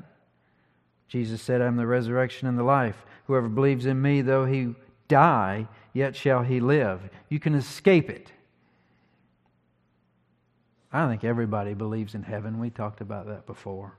Jesus 1.09 1.43
said, 1.43 1.61
I'm 1.61 1.77
the 1.77 1.87
resurrection 1.87 2.47
and 2.47 2.57
the 2.57 2.63
life. 2.63 3.05
Whoever 3.27 3.49
believes 3.49 3.85
in 3.85 4.01
me, 4.01 4.23
though 4.23 4.47
he 4.47 4.75
die, 5.09 5.67
yet 5.93 6.15
shall 6.15 6.43
he 6.43 6.61
live. 6.61 7.01
You 7.29 7.41
can 7.41 7.55
escape 7.57 8.09
it. 8.09 8.31
I 10.93 11.09
think 11.09 11.25
everybody 11.25 11.75
believes 11.75 12.15
in 12.15 12.23
heaven. 12.23 12.61
We 12.61 12.71
talked 12.71 13.01
about 13.01 13.27
that 13.27 13.47
before. 13.47 13.99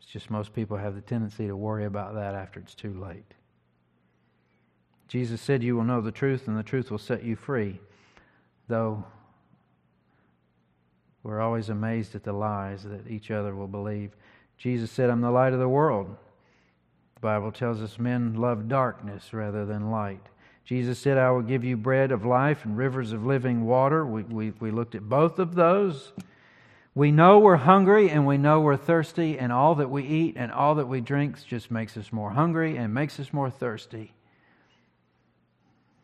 It's 0.00 0.10
just 0.10 0.30
most 0.30 0.52
people 0.52 0.76
have 0.76 0.94
the 0.94 1.00
tendency 1.00 1.46
to 1.46 1.56
worry 1.56 1.84
about 1.84 2.14
that 2.14 2.34
after 2.34 2.60
it's 2.60 2.74
too 2.74 3.00
late. 3.00 3.35
Jesus 5.08 5.40
said, 5.40 5.62
You 5.62 5.76
will 5.76 5.84
know 5.84 6.00
the 6.00 6.12
truth, 6.12 6.48
and 6.48 6.56
the 6.56 6.62
truth 6.62 6.90
will 6.90 6.98
set 6.98 7.22
you 7.22 7.36
free. 7.36 7.80
Though 8.68 9.04
we're 11.22 11.40
always 11.40 11.68
amazed 11.68 12.14
at 12.14 12.22
the 12.22 12.32
lies 12.32 12.84
that 12.84 13.10
each 13.10 13.32
other 13.32 13.54
will 13.54 13.66
believe. 13.66 14.12
Jesus 14.58 14.92
said, 14.92 15.10
I'm 15.10 15.20
the 15.20 15.30
light 15.30 15.52
of 15.52 15.58
the 15.58 15.68
world. 15.68 16.16
The 17.14 17.20
Bible 17.20 17.50
tells 17.50 17.82
us 17.82 17.98
men 17.98 18.34
love 18.34 18.68
darkness 18.68 19.32
rather 19.32 19.66
than 19.66 19.90
light. 19.90 20.24
Jesus 20.64 20.98
said, 20.98 21.18
I 21.18 21.30
will 21.30 21.42
give 21.42 21.64
you 21.64 21.76
bread 21.76 22.12
of 22.12 22.24
life 22.24 22.64
and 22.64 22.76
rivers 22.76 23.12
of 23.12 23.24
living 23.24 23.66
water. 23.66 24.04
We, 24.04 24.22
we, 24.22 24.50
we 24.60 24.70
looked 24.70 24.94
at 24.94 25.08
both 25.08 25.38
of 25.38 25.54
those. 25.54 26.12
We 26.94 27.12
know 27.12 27.38
we're 27.38 27.56
hungry 27.56 28.08
and 28.10 28.26
we 28.26 28.38
know 28.38 28.60
we're 28.60 28.76
thirsty, 28.76 29.38
and 29.38 29.52
all 29.52 29.74
that 29.76 29.90
we 29.90 30.04
eat 30.04 30.34
and 30.36 30.50
all 30.50 30.76
that 30.76 30.88
we 30.88 31.00
drink 31.00 31.44
just 31.46 31.70
makes 31.70 31.96
us 31.96 32.12
more 32.12 32.30
hungry 32.30 32.76
and 32.76 32.94
makes 32.94 33.20
us 33.20 33.32
more 33.32 33.50
thirsty. 33.50 34.12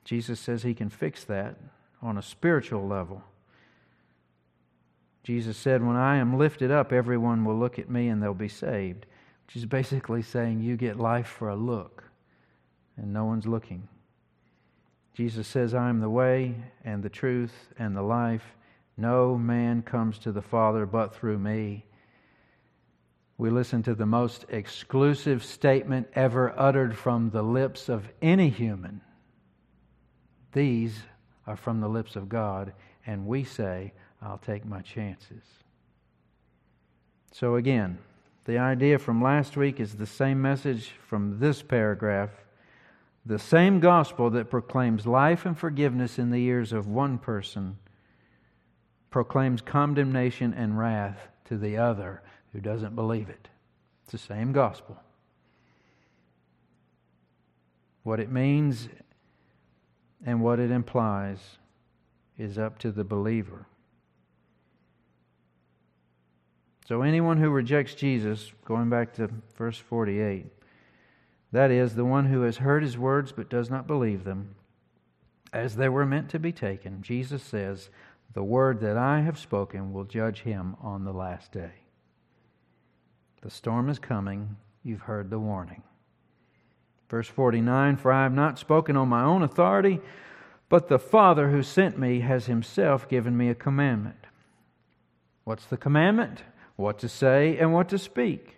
Jesus 0.05 0.41
says 0.41 0.62
he 0.62 0.75
can 0.75 0.91
fix 0.91 1.25
that 1.25 1.57
on 2.01 2.19
a 2.19 2.23
spiritual 2.23 2.87
level. 2.87 3.23
Jesus 5.23 5.57
said, 5.57 5.85
When 5.85 5.97
I 5.97 6.17
am 6.17 6.38
lifted 6.38 6.71
up, 6.71 6.93
everyone 6.93 7.45
will 7.45 7.57
look 7.57 7.79
at 7.79 7.88
me 7.88 8.09
and 8.09 8.23
they'll 8.23 8.35
be 8.35 8.49
saved, 8.49 9.07
which 9.47 9.57
is 9.57 9.67
basically 9.67 10.23
saying 10.23 10.61
you 10.61 10.77
get 10.77 10.99
life 10.99 11.29
for 11.29 11.49
a 11.49 11.57
look 11.57 12.05
and 12.97 13.12
no 13.12 13.25
one's 13.25 13.47
looking. 13.47 13.88
Jesus 15.15 15.47
says, 15.47 15.75
I 15.75 15.88
am 15.88 16.01
the 16.01 16.11
way 16.11 16.55
and 16.85 17.03
the 17.03 17.11
truth 17.11 17.53
and 17.79 17.95
the 17.95 18.03
life. 18.03 18.45
No 18.97 19.37
man 19.37 19.83
comes 19.83 20.19
to 20.21 20.33
the 20.33 20.43
Father 20.43 20.87
but 20.87 21.15
through 21.15 21.38
me. 21.38 21.85
We 23.38 23.51
listen 23.51 23.83
to 23.85 23.95
the 23.95 24.07
most 24.07 24.47
exclusive 24.49 25.45
statement 25.45 26.09
ever 26.15 26.59
uttered 26.59 26.97
from 26.97 27.31
the 27.31 27.43
lips 27.43 27.88
of 27.88 28.09
any 28.21 28.49
human 28.49 29.01
these 30.53 31.01
are 31.47 31.57
from 31.57 31.81
the 31.81 31.88
lips 31.88 32.17
of 32.17 32.29
God, 32.29 32.73
and 33.07 33.27
we 33.27 33.45
say, 33.45 33.93
I'll 34.21 34.38
take 34.38 34.65
my 34.65 34.81
chances. 34.83 35.43
So, 37.33 37.57
again, 37.57 37.99
the 38.45 38.59
idea 38.59 38.99
from 38.99 39.23
last 39.23 39.57
week 39.57 39.81
is 39.81 39.95
the 39.95 40.07
same 40.07 40.41
message 40.43 40.93
from 41.09 41.38
this 41.38 41.62
paragraph. 41.62 42.31
The 43.25 43.38
same 43.38 43.81
gospel 43.81 44.31
that 44.31 44.51
proclaims 44.51 45.07
life 45.07 45.47
and 45.47 45.57
forgiveness 45.57 46.19
in 46.19 46.31
the 46.31 46.43
ears 46.43 46.73
of 46.73 46.88
one 46.88 47.19
person 47.19 47.79
proclaims 49.11 49.61
condemnation 49.61 50.53
and 50.55 50.79
wrath 50.79 51.29
to 51.45 51.57
the 51.57 51.77
other 51.77 52.23
who 52.53 52.61
doesn't 52.61 52.97
believe 52.97 53.29
it. 53.29 53.49
It's 54.05 54.12
the 54.12 54.19
same 54.19 54.53
gospel. 54.53 54.99
What 58.03 58.19
it 58.19 58.31
means 58.31 58.88
and 60.25 60.43
what 60.43 60.61
it 60.61 60.71
implies 60.71 61.39
is 62.39 62.59
up 62.59 62.79
to 62.79 62.91
the 62.91 63.05
believer. 63.05 63.67
So, 66.87 67.03
anyone 67.03 67.39
who 67.39 67.51
rejects 67.51 67.95
Jesus, 67.95 68.53
going 68.65 68.91
back 68.91 69.15
to 69.15 69.31
verse 69.57 69.79
48, 69.79 70.47
that 71.53 71.71
is, 71.71 71.95
the 71.95 72.05
one 72.05 72.27
who 72.27 72.43
has 72.43 72.57
heard 72.59 72.83
his 72.83 72.99
words 72.99 73.33
but 73.33 73.49
does 73.49 73.71
not 73.71 73.87
believe 73.87 74.25
them, 74.25 74.55
as 75.53 75.77
they 75.77 75.89
were 75.89 76.07
meant 76.07 76.31
to 76.31 76.39
be 76.39 76.53
taken, 76.53 77.03
Jesus 77.03 77.43
says, 77.43 77.91
The 78.35 78.43
word 78.43 78.81
that 78.81 78.97
I 78.97 79.21
have 79.21 79.39
spoken 79.39 79.93
will 79.93 80.05
judge 80.05 80.41
him 80.41 80.77
on 80.81 81.05
the 81.05 81.13
last 81.13 81.53
day. 81.53 81.73
The 83.43 83.51
storm 83.51 83.89
is 83.89 83.99
coming. 83.99 84.57
You've 84.83 85.03
heard 85.03 85.31
the 85.31 85.39
warning. 85.39 85.83
Verse 87.12 87.29
49 87.29 87.98
For 87.98 88.11
I 88.11 88.22
have 88.22 88.33
not 88.33 88.59
spoken 88.59 88.96
on 88.96 89.07
my 89.07 89.22
own 89.22 89.42
authority, 89.42 90.01
but 90.70 90.88
the 90.88 90.98
Father 90.98 91.51
who 91.51 91.62
sent 91.62 91.98
me 91.98 92.20
has 92.20 92.46
himself 92.46 93.07
given 93.07 93.37
me 93.37 93.51
a 93.51 93.55
commandment. 93.55 94.16
What's 95.44 95.66
the 95.66 95.77
commandment? 95.77 96.42
What 96.77 96.98
to 97.01 97.11
say 97.11 97.59
and 97.59 97.75
what 97.75 97.90
to 97.90 97.98
speak. 97.98 98.57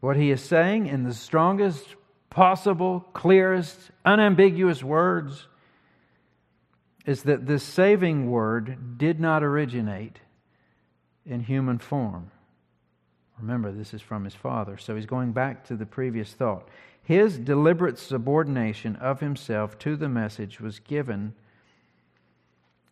What 0.00 0.18
he 0.18 0.30
is 0.30 0.42
saying 0.42 0.86
in 0.86 1.04
the 1.04 1.14
strongest 1.14 1.96
possible, 2.28 3.00
clearest, 3.14 3.90
unambiguous 4.04 4.84
words 4.84 5.48
is 7.06 7.22
that 7.22 7.46
this 7.46 7.64
saving 7.64 8.30
word 8.30 8.98
did 8.98 9.18
not 9.18 9.42
originate 9.42 10.18
in 11.24 11.40
human 11.40 11.78
form. 11.78 12.32
Remember, 13.42 13.72
this 13.72 13.92
is 13.92 14.00
from 14.00 14.24
his 14.24 14.36
father. 14.36 14.78
So 14.78 14.94
he's 14.94 15.04
going 15.04 15.32
back 15.32 15.66
to 15.66 15.76
the 15.76 15.84
previous 15.84 16.32
thought. 16.32 16.68
His 17.02 17.38
deliberate 17.38 17.98
subordination 17.98 18.94
of 18.96 19.18
himself 19.18 19.76
to 19.80 19.96
the 19.96 20.08
message 20.08 20.60
was 20.60 20.78
given, 20.78 21.34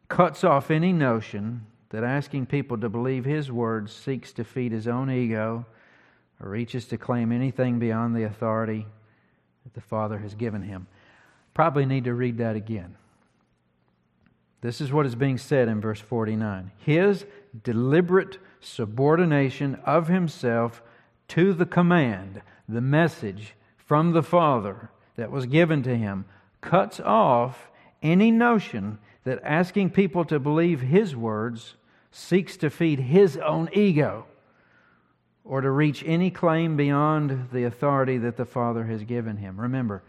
cuts 0.09 0.43
off 0.43 0.71
any 0.71 0.93
notion 0.93 1.67
that 1.91 2.03
asking 2.03 2.47
people 2.47 2.77
to 2.79 2.89
believe 2.89 3.25
his 3.25 3.53
words 3.53 3.93
seeks 3.93 4.33
to 4.33 4.45
feed 4.45 4.73
his 4.73 4.89
own 4.89 5.09
ego 5.09 5.65
or 6.41 6.51
reaches 6.51 6.87
to 6.87 6.99
claim 6.99 7.31
anything 7.31 7.79
beyond 7.79 8.17
the 8.17 8.25
authority 8.25 8.87
that 9.63 9.75
the 9.75 9.81
Father 9.81 10.19
has 10.19 10.35
given 10.35 10.63
him. 10.63 10.89
Probably 11.55 11.87
need 11.87 12.05
to 12.05 12.15
read 12.15 12.39
that 12.39 12.57
again. 12.57 12.97
This 14.63 14.81
is 14.81 14.93
what 14.93 15.07
is 15.07 15.15
being 15.15 15.39
said 15.39 15.69
in 15.69 15.81
verse 15.81 16.01
49. 16.01 16.73
His 16.79 17.25
deliberate 17.63 18.39
subordination 18.61 19.77
of 19.87 20.09
himself 20.09 20.83
to 21.29 21.53
the 21.53 21.67
command, 21.67 22.43
the 22.69 22.81
message 22.81 23.55
from 23.77 24.13
the 24.13 24.23
Father 24.23 24.91
that 25.17 25.31
was 25.31 25.47
given 25.47 25.83
to 25.83 25.97
him, 25.97 26.25
cuts 26.61 27.01
off 27.01 27.71
any 28.03 28.31
notion 28.31 28.99
that 29.25 29.41
asking 29.43 29.91
people 29.91 30.25
to 30.25 30.39
believe 30.39 30.81
his 30.81 31.15
words 31.15 31.75
seeks 32.11 32.57
to 32.57 32.71
feed 32.71 32.99
his 32.99 33.37
own 33.37 33.69
ego 33.73 34.27
or 35.45 35.61
to 35.61 35.71
reach 35.71 36.03
any 36.07 36.31
claim 36.31 36.77
beyond 36.77 37.49
the 37.53 37.65
authority 37.65 38.19
that 38.19 38.37
the 38.37 38.45
Father 38.45 38.85
has 38.85 39.05
given 39.05 39.37
him. 39.37 39.61
Remember, 39.61 40.03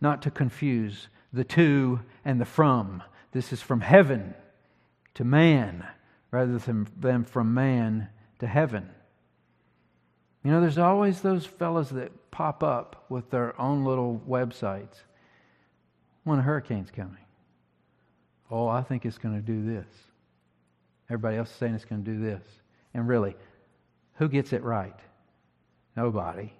not 0.00 0.22
to 0.22 0.30
confuse 0.30 1.08
the 1.32 1.44
to 1.44 2.00
and 2.24 2.40
the 2.40 2.44
from. 2.44 3.02
This 3.32 3.52
is 3.52 3.60
from 3.60 3.80
heaven 3.80 4.34
to 5.14 5.24
man 5.24 5.86
rather 6.30 6.58
than 6.58 7.24
from 7.24 7.54
man 7.54 8.08
to 8.38 8.46
heaven. 8.46 8.88
You 10.44 10.50
know, 10.50 10.60
there's 10.60 10.78
always 10.78 11.20
those 11.20 11.44
fellows 11.44 11.90
that 11.90 12.30
pop 12.30 12.62
up 12.62 13.04
with 13.08 13.30
their 13.30 13.60
own 13.60 13.84
little 13.84 14.22
websites 14.28 15.02
when 16.24 16.38
a 16.38 16.42
hurricane's 16.42 16.90
coming. 16.90 17.24
Oh, 18.50 18.68
I 18.68 18.82
think 18.82 19.04
it's 19.04 19.18
going 19.18 19.34
to 19.34 19.42
do 19.42 19.64
this. 19.64 19.86
Everybody 21.10 21.36
else 21.36 21.50
is 21.50 21.56
saying 21.56 21.74
it's 21.74 21.84
going 21.84 22.04
to 22.04 22.10
do 22.10 22.20
this. 22.20 22.42
And 22.94 23.08
really, 23.08 23.36
who 24.14 24.28
gets 24.28 24.52
it 24.52 24.62
right? 24.62 24.98
Nobody. 25.96 26.52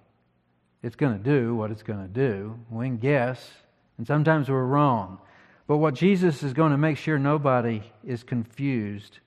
It's 0.83 0.97
going 0.97 1.17
to 1.17 1.23
do 1.23 1.55
what 1.55 1.71
it's 1.71 1.83
going 1.83 2.03
to 2.03 2.09
do. 2.09 2.59
We 2.71 2.87
can 2.87 2.99
guess, 2.99 3.51
and 3.97 4.07
sometimes 4.07 4.49
we're 4.49 4.65
wrong. 4.65 5.19
But 5.67 5.79
what 5.79 5.95
Jesus 5.95 6.43
is 6.43 6.53
going 6.53 6.73
to 6.73 6.79
make 6.79 6.97
sure 6.97 7.19
nobody 7.19 7.83
is 8.05 8.23
confused, 8.23 9.19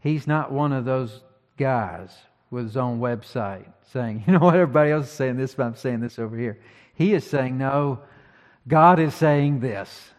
he's 0.00 0.26
not 0.26 0.52
one 0.52 0.72
of 0.72 0.84
those 0.84 1.22
guys 1.56 2.10
with 2.50 2.64
his 2.64 2.76
own 2.76 3.00
website 3.00 3.66
saying, 3.92 4.24
you 4.26 4.32
know 4.32 4.40
what, 4.40 4.56
everybody 4.56 4.90
else 4.90 5.06
is 5.06 5.12
saying 5.12 5.36
this, 5.36 5.54
but 5.54 5.66
I'm 5.66 5.76
saying 5.76 6.00
this 6.00 6.18
over 6.18 6.36
here. 6.36 6.58
He 6.94 7.14
is 7.14 7.26
saying, 7.26 7.56
no, 7.56 8.00
God 8.68 8.98
is 8.98 9.14
saying 9.14 9.60
this. 9.60 10.10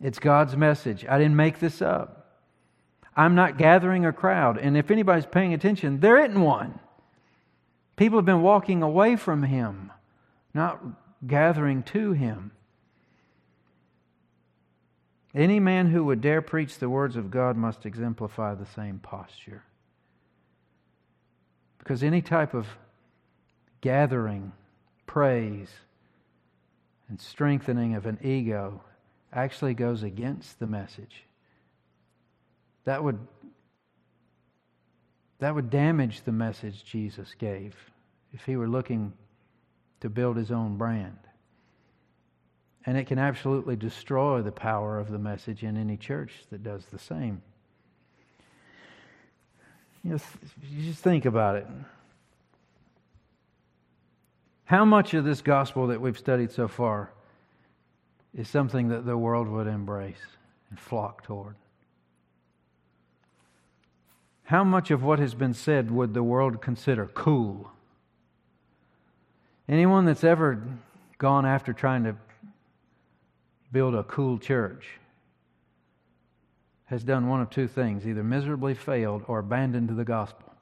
It's 0.00 0.18
God's 0.18 0.56
message. 0.56 1.04
I 1.08 1.18
didn't 1.18 1.36
make 1.36 1.58
this 1.58 1.82
up. 1.82 2.16
I'm 3.14 3.34
not 3.34 3.58
gathering 3.58 4.06
a 4.06 4.12
crowd. 4.12 4.56
And 4.56 4.76
if 4.76 4.90
anybody's 4.90 5.26
paying 5.26 5.52
attention, 5.52 6.00
there 6.00 6.18
isn't 6.24 6.40
one. 6.40 6.78
People 7.96 8.18
have 8.18 8.24
been 8.24 8.40
walking 8.40 8.82
away 8.82 9.16
from 9.16 9.42
him, 9.42 9.92
not 10.54 10.80
gathering 11.26 11.82
to 11.82 12.12
him. 12.12 12.52
Any 15.34 15.60
man 15.60 15.86
who 15.86 16.04
would 16.04 16.20
dare 16.20 16.42
preach 16.42 16.78
the 16.78 16.90
words 16.90 17.16
of 17.16 17.30
God 17.30 17.56
must 17.56 17.86
exemplify 17.86 18.54
the 18.54 18.66
same 18.66 18.98
posture. 18.98 19.62
Because 21.78 22.02
any 22.02 22.20
type 22.20 22.52
of 22.52 22.66
gathering, 23.80 24.52
praise, 25.06 25.70
and 27.08 27.20
strengthening 27.20 27.94
of 27.94 28.06
an 28.06 28.18
ego 28.22 28.82
actually 29.32 29.74
goes 29.74 30.02
against 30.02 30.58
the 30.58 30.66
message. 30.66 31.24
That 32.84 33.02
would, 33.04 33.18
that 35.38 35.54
would 35.54 35.70
damage 35.70 36.22
the 36.22 36.32
message 36.32 36.84
Jesus 36.84 37.34
gave 37.38 37.76
if 38.32 38.44
he 38.44 38.56
were 38.56 38.68
looking 38.68 39.12
to 40.00 40.08
build 40.08 40.36
his 40.36 40.50
own 40.50 40.76
brand. 40.76 41.18
And 42.86 42.96
it 42.96 43.06
can 43.06 43.18
absolutely 43.18 43.76
destroy 43.76 44.42
the 44.42 44.52
power 44.52 44.98
of 44.98 45.10
the 45.10 45.18
message 45.18 45.62
in 45.62 45.76
any 45.76 45.96
church 45.96 46.32
that 46.50 46.62
does 46.62 46.86
the 46.86 46.98
same. 46.98 47.42
You, 50.02 50.12
know, 50.12 50.18
you 50.70 50.90
just 50.90 51.02
think 51.02 51.26
about 51.26 51.56
it. 51.56 51.66
How 54.64 54.84
much 54.84 55.14
of 55.14 55.24
this 55.24 55.42
gospel 55.42 55.88
that 55.88 56.00
we've 56.00 56.18
studied 56.18 56.52
so 56.52 56.68
far 56.68 57.10
is 58.34 58.48
something 58.48 58.88
that 58.88 59.04
the 59.04 59.16
world 59.16 59.48
would 59.48 59.66
embrace 59.66 60.20
and 60.70 60.78
flock 60.78 61.24
toward? 61.24 61.56
How 64.44 64.64
much 64.64 64.90
of 64.90 65.02
what 65.02 65.18
has 65.18 65.34
been 65.34 65.54
said 65.54 65.90
would 65.90 66.14
the 66.14 66.22
world 66.22 66.62
consider 66.62 67.06
cool? 67.06 67.70
Anyone 69.68 70.06
that's 70.06 70.24
ever 70.24 70.62
gone 71.18 71.44
after 71.44 71.72
trying 71.72 72.04
to 72.04 72.16
build 73.72 73.94
a 73.94 74.02
cool 74.04 74.38
church 74.38 74.86
has 76.86 77.04
done 77.04 77.28
one 77.28 77.40
of 77.40 77.48
two 77.50 77.68
things 77.68 78.06
either 78.06 78.24
miserably 78.24 78.74
failed 78.74 79.22
or 79.28 79.38
abandoned 79.38 79.88
the 79.90 80.04
gospel. 80.04 80.52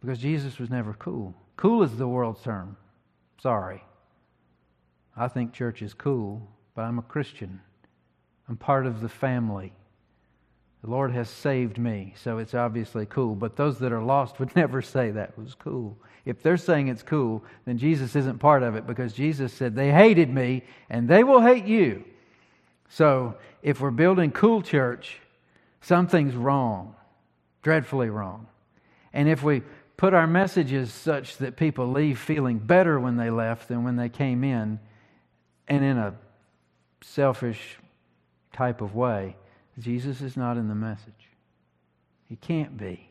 Because 0.00 0.18
Jesus 0.18 0.58
was 0.58 0.70
never 0.70 0.94
cool. 0.94 1.34
Cool 1.56 1.82
is 1.82 1.96
the 1.96 2.08
world's 2.08 2.42
term. 2.42 2.76
Sorry. 3.40 3.84
I 5.16 5.28
think 5.28 5.52
church 5.52 5.82
is 5.82 5.92
cool, 5.92 6.48
but 6.74 6.82
I'm 6.82 6.98
a 6.98 7.02
Christian. 7.02 7.60
I'm 8.48 8.56
part 8.56 8.86
of 8.86 9.02
the 9.02 9.08
family. 9.08 9.72
The 10.82 10.90
Lord 10.90 11.12
has 11.12 11.30
saved 11.30 11.78
me, 11.78 12.14
so 12.16 12.38
it's 12.38 12.54
obviously 12.54 13.06
cool. 13.06 13.36
But 13.36 13.56
those 13.56 13.78
that 13.78 13.92
are 13.92 14.02
lost 14.02 14.40
would 14.40 14.54
never 14.56 14.82
say 14.82 15.12
that 15.12 15.38
was 15.38 15.54
cool. 15.54 15.96
If 16.24 16.42
they're 16.42 16.56
saying 16.56 16.88
it's 16.88 17.02
cool, 17.02 17.44
then 17.64 17.78
Jesus 17.78 18.14
isn't 18.14 18.38
part 18.38 18.62
of 18.62 18.76
it 18.76 18.86
because 18.86 19.12
Jesus 19.12 19.52
said, 19.52 19.74
They 19.74 19.90
hated 19.90 20.32
me 20.32 20.62
and 20.90 21.08
they 21.08 21.24
will 21.24 21.40
hate 21.40 21.64
you. 21.64 22.04
So 22.88 23.36
if 23.62 23.80
we're 23.80 23.90
building 23.90 24.30
cool 24.32 24.62
church, 24.62 25.18
something's 25.80 26.34
wrong, 26.34 26.94
dreadfully 27.62 28.10
wrong. 28.10 28.46
And 29.12 29.28
if 29.28 29.42
we 29.42 29.62
put 29.96 30.14
our 30.14 30.26
messages 30.26 30.92
such 30.92 31.36
that 31.38 31.56
people 31.56 31.88
leave 31.88 32.18
feeling 32.18 32.58
better 32.58 32.98
when 32.98 33.16
they 33.16 33.30
left 33.30 33.68
than 33.68 33.84
when 33.84 33.96
they 33.96 34.08
came 34.08 34.42
in, 34.44 34.80
and 35.68 35.84
in 35.84 35.96
a 35.96 36.14
selfish 37.02 37.78
type 38.52 38.80
of 38.80 38.94
way, 38.94 39.36
Jesus 39.78 40.20
is 40.20 40.36
not 40.36 40.56
in 40.56 40.68
the 40.68 40.74
message. 40.74 41.30
He 42.28 42.36
can't 42.36 42.76
be. 42.76 43.08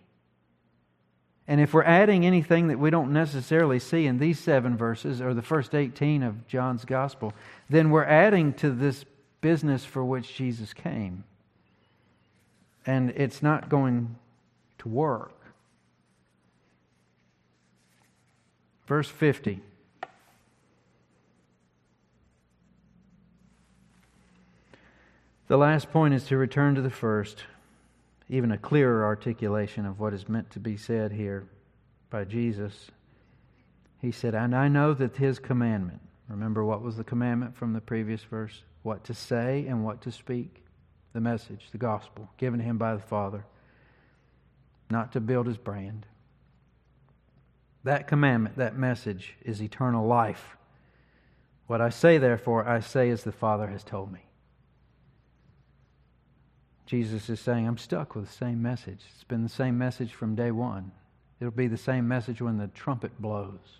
And 1.47 1.59
if 1.59 1.73
we're 1.73 1.83
adding 1.83 2.25
anything 2.25 2.67
that 2.67 2.79
we 2.79 2.91
don't 2.91 3.11
necessarily 3.11 3.79
see 3.79 4.05
in 4.05 4.19
these 4.19 4.39
seven 4.39 4.77
verses 4.77 5.21
or 5.21 5.33
the 5.33 5.41
first 5.41 5.73
18 5.73 6.23
of 6.23 6.47
John's 6.47 6.85
gospel, 6.85 7.33
then 7.69 7.89
we're 7.89 8.05
adding 8.05 8.53
to 8.53 8.69
this 8.69 9.05
business 9.41 9.83
for 9.83 10.03
which 10.03 10.35
Jesus 10.35 10.73
came. 10.73 11.23
And 12.85 13.09
it's 13.11 13.43
not 13.43 13.69
going 13.69 14.15
to 14.79 14.87
work. 14.87 15.37
Verse 18.87 19.09
50. 19.09 19.61
The 25.51 25.57
last 25.57 25.91
point 25.91 26.13
is 26.13 26.23
to 26.27 26.37
return 26.37 26.75
to 26.75 26.81
the 26.81 26.89
first 26.89 27.43
even 28.29 28.53
a 28.53 28.57
clearer 28.57 29.03
articulation 29.03 29.85
of 29.85 29.99
what 29.99 30.13
is 30.13 30.29
meant 30.29 30.49
to 30.51 30.61
be 30.61 30.77
said 30.77 31.11
here 31.11 31.45
by 32.09 32.23
Jesus. 32.23 32.89
He 33.99 34.13
said, 34.13 34.33
And 34.33 34.55
I 34.55 34.69
know 34.69 34.93
that 34.93 35.17
his 35.17 35.39
commandment, 35.39 35.99
remember 36.29 36.63
what 36.63 36.81
was 36.81 36.95
the 36.95 37.03
commandment 37.03 37.53
from 37.53 37.73
the 37.73 37.81
previous 37.81 38.23
verse? 38.23 38.63
What 38.83 39.03
to 39.03 39.13
say 39.13 39.65
and 39.67 39.83
what 39.83 39.99
to 40.03 40.11
speak. 40.13 40.63
The 41.11 41.19
message, 41.19 41.67
the 41.73 41.77
gospel, 41.77 42.29
given 42.37 42.61
to 42.61 42.65
him 42.65 42.77
by 42.77 42.95
the 42.95 43.01
Father, 43.01 43.43
not 44.89 45.11
to 45.11 45.19
build 45.19 45.47
his 45.47 45.57
brand. 45.57 46.05
That 47.83 48.07
commandment, 48.07 48.55
that 48.55 48.77
message, 48.77 49.35
is 49.43 49.61
eternal 49.61 50.07
life. 50.07 50.55
What 51.67 51.81
I 51.81 51.89
say, 51.89 52.19
therefore, 52.19 52.65
I 52.65 52.79
say 52.79 53.09
as 53.09 53.25
the 53.25 53.33
Father 53.33 53.67
has 53.67 53.83
told 53.83 54.13
me. 54.13 54.27
Jesus 56.91 57.29
is 57.29 57.39
saying, 57.39 57.65
I'm 57.65 57.77
stuck 57.77 58.15
with 58.15 58.27
the 58.27 58.33
same 58.33 58.61
message. 58.61 58.99
It's 59.13 59.23
been 59.23 59.43
the 59.43 59.49
same 59.49 59.77
message 59.77 60.13
from 60.13 60.35
day 60.35 60.51
one. 60.51 60.91
It'll 61.39 61.49
be 61.49 61.67
the 61.67 61.77
same 61.77 62.05
message 62.05 62.41
when 62.41 62.57
the 62.57 62.67
trumpet 62.67 63.17
blows. 63.17 63.79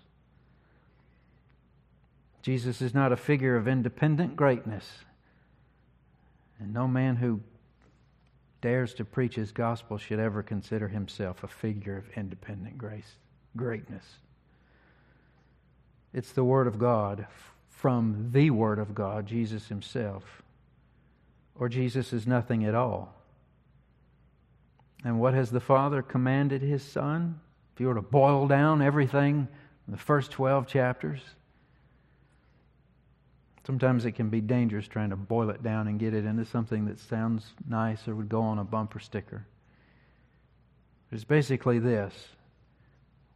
Jesus 2.40 2.80
is 2.80 2.94
not 2.94 3.12
a 3.12 3.16
figure 3.18 3.54
of 3.54 3.68
independent 3.68 4.34
greatness. 4.34 4.88
And 6.58 6.72
no 6.72 6.88
man 6.88 7.16
who 7.16 7.40
dares 8.62 8.94
to 8.94 9.04
preach 9.04 9.34
his 9.34 9.52
gospel 9.52 9.98
should 9.98 10.18
ever 10.18 10.42
consider 10.42 10.88
himself 10.88 11.44
a 11.44 11.48
figure 11.48 11.98
of 11.98 12.08
independent 12.16 12.78
grace, 12.78 13.16
greatness. 13.58 14.06
It's 16.14 16.32
the 16.32 16.44
Word 16.44 16.66
of 16.66 16.78
God 16.78 17.26
from 17.68 18.30
the 18.32 18.48
Word 18.48 18.78
of 18.78 18.94
God, 18.94 19.26
Jesus 19.26 19.68
Himself 19.68 20.42
or 21.58 21.68
Jesus 21.68 22.12
is 22.12 22.26
nothing 22.26 22.64
at 22.64 22.74
all. 22.74 23.14
And 25.04 25.20
what 25.20 25.34
has 25.34 25.50
the 25.50 25.60
Father 25.60 26.02
commanded 26.02 26.62
His 26.62 26.82
Son? 26.82 27.40
If 27.74 27.80
you 27.80 27.88
were 27.88 27.94
to 27.94 28.02
boil 28.02 28.46
down 28.46 28.82
everything 28.82 29.48
in 29.86 29.92
the 29.92 29.98
first 29.98 30.30
12 30.30 30.66
chapters. 30.66 31.20
Sometimes 33.66 34.04
it 34.04 34.12
can 34.12 34.28
be 34.28 34.40
dangerous 34.40 34.88
trying 34.88 35.10
to 35.10 35.16
boil 35.16 35.50
it 35.50 35.62
down 35.62 35.86
and 35.86 35.98
get 35.98 36.14
it 36.14 36.24
into 36.24 36.44
something 36.44 36.86
that 36.86 36.98
sounds 36.98 37.46
nice 37.68 38.08
or 38.08 38.14
would 38.16 38.28
go 38.28 38.42
on 38.42 38.58
a 38.58 38.64
bumper 38.64 38.98
sticker. 38.98 39.46
It's 41.12 41.24
basically 41.24 41.78
this, 41.78 42.14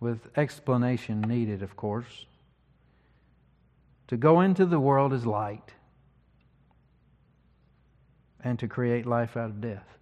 with 0.01 0.19
explanation 0.37 1.21
needed, 1.21 1.63
of 1.63 1.77
course. 1.77 2.27
To 4.09 4.17
go 4.17 4.41
into 4.41 4.67
the 4.67 4.81
world 4.81 5.13
as 5.13 5.27
light 5.27 5.73
and 8.47 8.61
to 8.61 8.69
create 8.69 9.07
life 9.07 9.37
out 9.37 9.51
of 9.51 9.61
death. 9.61 9.99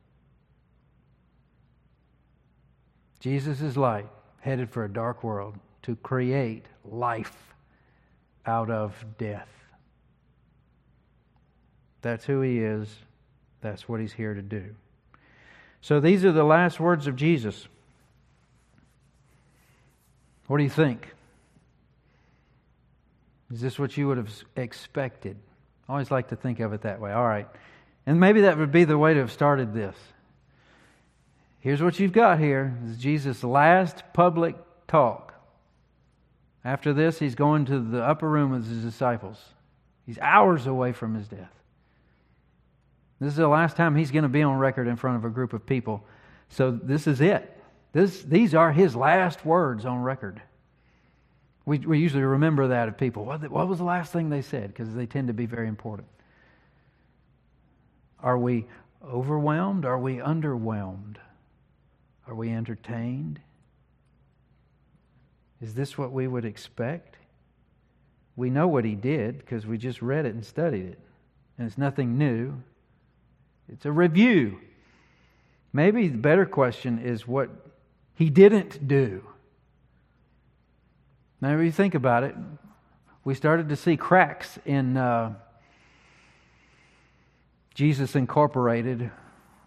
Jesus 3.19 3.63
is 3.63 3.75
light, 3.75 4.07
headed 4.41 4.69
for 4.69 4.85
a 4.85 4.93
dark 4.93 5.25
world, 5.25 5.57
to 5.81 5.97
create 5.97 6.67
life 6.85 7.55
out 8.45 8.69
of 8.69 9.03
death. 9.17 9.49
That's 12.03 12.27
who 12.27 12.43
he 12.43 12.59
is. 12.59 12.95
That's 13.63 13.89
what 13.89 13.99
he's 13.99 14.13
here 14.13 14.35
to 14.35 14.43
do. 14.43 14.75
So 15.81 15.99
these 15.99 16.23
are 16.23 16.33
the 16.33 16.45
last 16.45 16.79
words 16.79 17.07
of 17.07 17.17
Jesus. 17.17 17.67
What 20.49 20.59
do 20.59 20.65
you 20.65 20.69
think? 20.69 21.09
Is 23.51 23.63
this 23.63 23.79
what 23.79 23.97
you 23.97 24.07
would 24.09 24.19
have 24.19 24.31
expected? 24.55 25.39
I 25.89 25.93
always 25.93 26.11
like 26.11 26.29
to 26.29 26.37
think 26.37 26.61
of 26.61 26.75
it 26.75 26.83
that 26.83 27.01
way. 27.01 27.11
All 27.11 27.27
right. 27.27 27.49
And 28.07 28.21
maybe 28.21 28.43
that 28.43 28.59
would 28.59 28.73
be 28.73 28.85
the 28.85 28.99
way 28.99 29.15
to 29.15 29.21
have 29.21 29.33
started 29.33 29.73
this. 29.73 29.97
Here's 31.61 31.83
what 31.83 31.99
you've 31.99 32.13
got 32.13 32.39
here 32.39 32.77
this 32.83 32.97
is 32.97 33.03
Jesus' 33.03 33.43
last 33.43 34.03
public 34.13 34.57
talk. 34.87 35.35
After 36.65 36.93
this, 36.93 37.19
he's 37.19 37.35
going 37.35 37.67
to 37.67 37.79
the 37.79 38.03
upper 38.03 38.29
room 38.29 38.51
with 38.51 38.69
his 38.69 38.83
disciples. 38.83 39.43
He's 40.07 40.19
hours 40.19 40.67
away 40.67 40.93
from 40.93 41.15
his 41.15 41.29
death. 41.29 41.53
This 43.21 43.33
is 43.33 43.37
the 43.37 43.49
last 43.49 43.77
time 43.77 43.97
he's 43.97 44.11
going 44.11 44.25
to 44.25 44.29
be 44.29 44.43
on 44.43 44.59
record 44.59 44.89
in 44.89 44.97
front 44.97 45.17
of 45.17 45.25
a 45.25 45.31
group 45.31 45.53
of 45.53 45.65
people. 45.65 46.05
So 46.51 46.71
this 46.71 47.07
is 47.07 47.21
it. 47.21 47.51
This, 47.93 48.23
these 48.23 48.55
are 48.55 48.73
his 48.73 48.95
last 48.95 49.47
words 49.47 49.87
on 49.87 50.03
record. 50.03 50.43
We, 51.65 51.79
we 51.79 51.99
usually 51.99 52.23
remember 52.23 52.69
that 52.69 52.89
of 52.89 52.99
people. 52.99 53.25
What, 53.25 53.49
what 53.51 53.69
was 53.69 53.79
the 53.79 53.85
last 53.85 54.13
thing 54.13 54.29
they 54.29 54.43
said? 54.43 54.69
Because 54.69 54.93
they 54.95 55.07
tend 55.07 55.29
to 55.29 55.35
be 55.35 55.47
very 55.47 55.69
important. 55.69 56.09
Are 58.25 58.39
we 58.39 58.65
overwhelmed? 59.07 59.85
Are 59.85 59.99
we 59.99 60.17
underwhelmed? 60.17 61.17
Are 62.27 62.35
we 62.35 62.51
entertained? 62.51 63.39
Is 65.61 65.75
this 65.75 65.99
what 65.99 66.11
we 66.11 66.27
would 66.27 66.47
expect? 66.47 67.17
We 68.35 68.49
know 68.49 68.67
what 68.67 68.87
he 68.87 68.95
did 68.95 69.39
because 69.39 69.67
we 69.67 69.77
just 69.77 70.01
read 70.01 70.25
it 70.25 70.35
and 70.35 70.45
studied 70.45 70.87
it. 70.87 70.99
And 71.59 71.67
it's 71.67 71.79
nothing 71.79 72.17
new, 72.17 72.63
it's 73.71 73.85
a 73.85 73.93
review. 73.93 74.59
Maybe 75.73 76.09
the 76.09 76.19
better 76.19 76.47
question 76.47 76.99
is 76.99 77.29
what 77.29 77.51
he 78.15 78.31
didn't 78.31 78.89
do. 78.89 79.23
Now, 81.41 81.57
if 81.57 81.63
you 81.63 81.73
think 81.73 81.95
about 81.95 82.25
it, 82.25 82.35
we 83.23 83.35
started 83.35 83.69
to 83.69 83.77
see 83.77 83.97
cracks 83.99 84.59
in 84.65 84.97
uh, 84.97 85.35
Jesus 87.75 88.15
Incorporated 88.15 89.11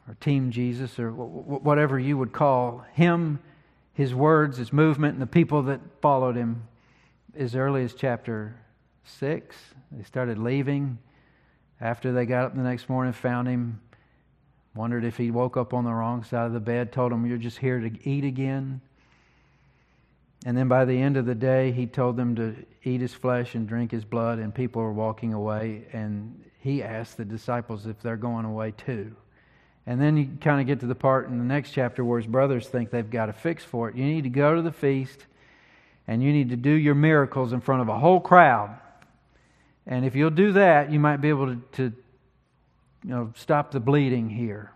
or 0.07 0.15
Team 0.21 0.51
Jesus, 0.51 0.99
or 0.99 1.11
whatever 1.11 1.99
you 1.99 2.17
would 2.17 2.31
call 2.31 2.85
him, 2.93 3.39
his 3.93 4.15
words, 4.15 4.57
his 4.57 4.71
movement, 4.71 5.13
and 5.13 5.21
the 5.21 5.27
people 5.27 5.63
that 5.63 5.81
followed 6.01 6.37
him 6.37 6.63
as 7.35 7.55
early 7.55 7.83
as 7.83 7.93
chapter 7.93 8.55
6. 9.03 9.55
They 9.91 10.03
started 10.03 10.37
leaving 10.37 10.97
after 11.81 12.13
they 12.13 12.25
got 12.25 12.45
up 12.45 12.55
the 12.55 12.61
next 12.61 12.87
morning, 12.87 13.11
found 13.11 13.49
him, 13.49 13.81
wondered 14.73 15.03
if 15.03 15.17
he 15.17 15.29
woke 15.29 15.57
up 15.57 15.73
on 15.73 15.83
the 15.83 15.93
wrong 15.93 16.23
side 16.23 16.45
of 16.45 16.53
the 16.53 16.59
bed, 16.61 16.93
told 16.93 17.11
him, 17.11 17.25
You're 17.25 17.37
just 17.37 17.57
here 17.57 17.79
to 17.79 18.09
eat 18.09 18.23
again. 18.23 18.79
And 20.45 20.57
then 20.57 20.67
by 20.67 20.85
the 20.85 21.01
end 21.01 21.17
of 21.17 21.25
the 21.25 21.35
day, 21.35 21.71
he 21.71 21.87
told 21.87 22.15
them 22.15 22.35
to 22.35 22.55
eat 22.83 23.01
his 23.01 23.13
flesh 23.13 23.55
and 23.55 23.67
drink 23.67 23.91
his 23.91 24.05
blood, 24.05 24.39
and 24.39 24.53
people 24.53 24.81
were 24.81 24.93
walking 24.93 25.33
away. 25.33 25.85
And 25.91 26.43
he 26.59 26.83
asked 26.83 27.17
the 27.17 27.25
disciples 27.25 27.85
if 27.85 28.01
they're 28.01 28.17
going 28.17 28.45
away 28.45 28.71
too. 28.71 29.15
And 29.85 30.01
then 30.01 30.17
you 30.17 30.29
kind 30.41 30.59
of 30.59 30.67
get 30.67 30.81
to 30.81 30.85
the 30.85 30.95
part 30.95 31.29
in 31.29 31.37
the 31.37 31.45
next 31.45 31.71
chapter 31.71 32.03
where 32.03 32.19
his 32.19 32.27
brothers 32.27 32.67
think 32.67 32.91
they've 32.91 33.09
got 33.09 33.29
a 33.29 33.33
fix 33.33 33.63
for 33.63 33.89
it. 33.89 33.95
You 33.95 34.05
need 34.05 34.23
to 34.23 34.29
go 34.29 34.55
to 34.55 34.61
the 34.61 34.71
feast 34.71 35.25
and 36.07 36.21
you 36.21 36.33
need 36.33 36.49
to 36.49 36.57
do 36.57 36.71
your 36.71 36.95
miracles 36.95 37.53
in 37.53 37.61
front 37.61 37.81
of 37.81 37.87
a 37.87 37.97
whole 37.97 38.19
crowd. 38.19 38.77
And 39.85 40.05
if 40.05 40.13
you'll 40.13 40.29
do 40.29 40.51
that, 40.53 40.91
you 40.91 40.99
might 40.99 41.17
be 41.17 41.29
able 41.29 41.47
to, 41.47 41.61
to 41.73 41.83
you 43.03 43.09
know, 43.09 43.33
stop 43.37 43.71
the 43.71 43.79
bleeding 43.79 44.29
here. 44.29 44.73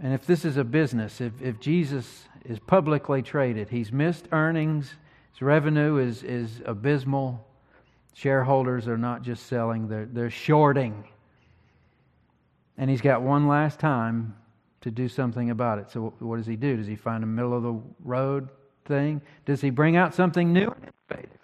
And 0.00 0.12
if 0.12 0.26
this 0.26 0.44
is 0.44 0.56
a 0.56 0.64
business, 0.64 1.20
if, 1.20 1.40
if 1.40 1.60
Jesus 1.60 2.24
is 2.48 2.58
publicly 2.58 3.22
traded, 3.22 3.68
he's 3.68 3.92
missed 3.92 4.28
earnings, 4.32 4.94
his 5.32 5.42
revenue 5.42 5.98
is, 5.98 6.22
is 6.22 6.62
abysmal. 6.64 7.44
Shareholders 8.14 8.88
are 8.88 8.96
not 8.96 9.22
just 9.22 9.46
selling, 9.46 9.88
they're, 9.88 10.06
they're 10.06 10.30
shorting. 10.30 11.04
And 12.78 12.88
he's 12.88 13.02
got 13.02 13.22
one 13.22 13.46
last 13.46 13.78
time 13.78 14.34
to 14.82 14.90
do 14.90 15.08
something 15.08 15.50
about 15.50 15.78
it. 15.78 15.90
So, 15.90 16.14
what 16.20 16.36
does 16.36 16.46
he 16.46 16.56
do? 16.56 16.76
Does 16.76 16.86
he 16.86 16.96
find 16.96 17.24
a 17.24 17.26
middle 17.26 17.54
of 17.54 17.62
the 17.62 17.80
road 18.04 18.48
thing? 18.84 19.20
Does 19.44 19.60
he 19.60 19.70
bring 19.70 19.96
out 19.96 20.14
something 20.14 20.52
new 20.52 20.70
and 20.70 20.92
innovative? 21.10 21.40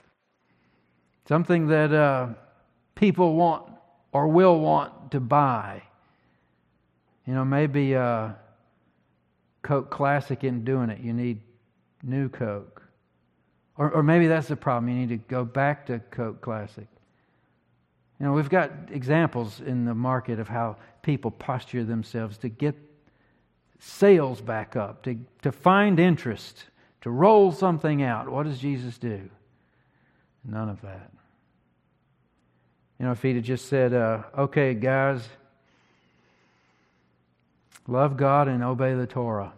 Something 1.26 1.66
that 1.68 1.92
uh, 1.92 2.28
people 2.94 3.34
want 3.34 3.70
or 4.12 4.28
will 4.28 4.61
want 4.61 5.11
to 5.11 5.20
buy? 5.20 5.82
You 7.26 7.34
know, 7.34 7.44
maybe 7.44 7.94
uh, 7.94 8.30
Coke 9.63 9.91
Classic 9.91 10.43
isn't 10.43 10.65
doing 10.65 10.91
it. 10.91 11.01
You 11.01 11.13
need 11.13 11.41
new 12.03 12.29
Coke. 12.29 12.83
Or, 13.77 13.91
or 13.91 14.03
maybe 14.03 14.27
that's 14.27 14.49
the 14.49 14.57
problem. 14.57 14.89
You 14.89 15.07
need 15.07 15.09
to 15.09 15.17
go 15.17 15.45
back 15.45 15.87
to 15.87 16.01
Coke 16.11 16.41
Classic. 16.41 16.87
You 18.21 18.27
know, 18.27 18.33
we've 18.33 18.51
got 18.51 18.71
examples 18.91 19.61
in 19.61 19.85
the 19.85 19.95
market 19.95 20.39
of 20.39 20.49
how 20.49 20.77
people 21.03 21.31
posture 21.31 21.85
themselves 21.85 22.39
to 22.39 22.49
get 22.49 22.77
sales 23.81 24.41
back 24.41 24.77
up, 24.77 25.03
to, 25.03 25.19
to 25.43 25.51
find 25.51 25.99
interest, 25.99 26.65
to 27.01 27.11
roll 27.11 27.51
something 27.51 28.03
out. 28.03 28.29
What 28.29 28.45
does 28.45 28.59
Jesus 28.59 28.99
do? 28.99 29.29
None 30.45 30.69
of 30.69 30.81
that. 30.83 31.11
You 32.99 33.07
know, 33.07 33.13
if 33.13 33.23
he'd 33.23 33.37
have 33.37 33.45
just 33.45 33.67
said, 33.67 33.93
uh, 33.93 34.23
okay, 34.39 34.75
guys, 34.75 35.29
love 37.87 38.16
God 38.16 38.49
and 38.49 38.62
obey 38.62 38.95
the 38.95 39.07
Torah. 39.07 39.53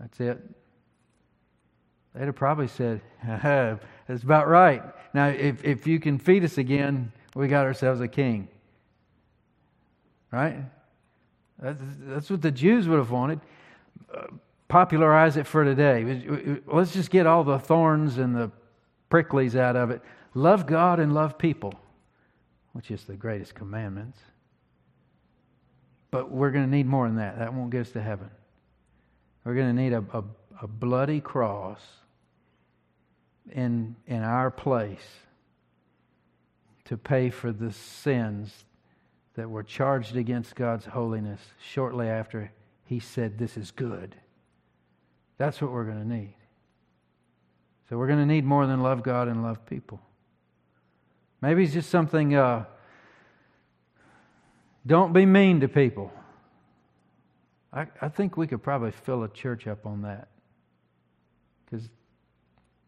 That's 0.00 0.20
it. 0.20 0.42
They'd 2.14 2.26
have 2.26 2.36
probably 2.36 2.68
said, 2.68 3.00
that's 3.24 4.22
about 4.22 4.48
right. 4.48 4.82
Now, 5.12 5.28
if, 5.28 5.64
if 5.64 5.86
you 5.86 5.98
can 5.98 6.18
feed 6.18 6.44
us 6.44 6.58
again, 6.58 7.12
we 7.34 7.48
got 7.48 7.64
ourselves 7.64 8.00
a 8.00 8.08
king. 8.08 8.48
Right? 10.30 10.56
That's, 11.60 11.80
that's 12.06 12.30
what 12.30 12.42
the 12.42 12.50
Jews 12.50 12.88
would 12.88 12.98
have 12.98 13.10
wanted. 13.10 13.40
Uh, 14.12 14.26
popularize 14.68 15.36
it 15.36 15.46
for 15.46 15.64
today. 15.64 16.60
Let's 16.66 16.92
just 16.92 17.10
get 17.10 17.26
all 17.26 17.44
the 17.44 17.58
thorns 17.58 18.18
and 18.18 18.34
the 18.34 18.50
pricklies 19.10 19.56
out 19.56 19.76
of 19.76 19.90
it. 19.90 20.02
Love 20.34 20.66
God 20.66 20.98
and 20.98 21.14
love 21.14 21.38
people, 21.38 21.74
which 22.72 22.90
is 22.90 23.04
the 23.04 23.14
greatest 23.14 23.54
commandments. 23.54 24.18
But 26.14 26.30
we're 26.30 26.52
going 26.52 26.64
to 26.64 26.70
need 26.70 26.86
more 26.86 27.08
than 27.08 27.16
that. 27.16 27.40
That 27.40 27.52
won't 27.52 27.70
get 27.70 27.80
us 27.80 27.90
to 27.90 28.00
heaven. 28.00 28.30
We're 29.44 29.56
going 29.56 29.74
to 29.74 29.82
need 29.82 29.92
a, 29.92 30.04
a, 30.12 30.22
a 30.62 30.68
bloody 30.68 31.20
cross 31.20 31.80
in, 33.50 33.96
in 34.06 34.22
our 34.22 34.48
place 34.48 35.02
to 36.84 36.96
pay 36.96 37.30
for 37.30 37.50
the 37.50 37.72
sins 37.72 38.64
that 39.34 39.50
were 39.50 39.64
charged 39.64 40.14
against 40.14 40.54
God's 40.54 40.84
holiness 40.84 41.40
shortly 41.60 42.06
after 42.06 42.52
he 42.84 43.00
said, 43.00 43.36
This 43.36 43.56
is 43.56 43.72
good. 43.72 44.14
That's 45.36 45.60
what 45.60 45.72
we're 45.72 45.82
going 45.82 46.00
to 46.00 46.08
need. 46.08 46.36
So 47.88 47.98
we're 47.98 48.06
going 48.06 48.20
to 48.20 48.32
need 48.32 48.44
more 48.44 48.68
than 48.68 48.84
love 48.84 49.02
God 49.02 49.26
and 49.26 49.42
love 49.42 49.66
people. 49.66 50.00
Maybe 51.40 51.64
it's 51.64 51.72
just 51.72 51.90
something, 51.90 52.36
uh, 52.36 52.66
don't 54.86 55.12
be 55.12 55.24
mean 55.24 55.60
to 55.60 55.68
people. 55.68 56.12
I, 57.72 57.86
I 58.00 58.08
think 58.08 58.36
we 58.36 58.46
could 58.46 58.62
probably 58.62 58.92
fill 58.92 59.24
a 59.24 59.28
church 59.28 59.66
up 59.66 59.86
on 59.86 60.02
that. 60.02 60.28
Because 61.64 61.88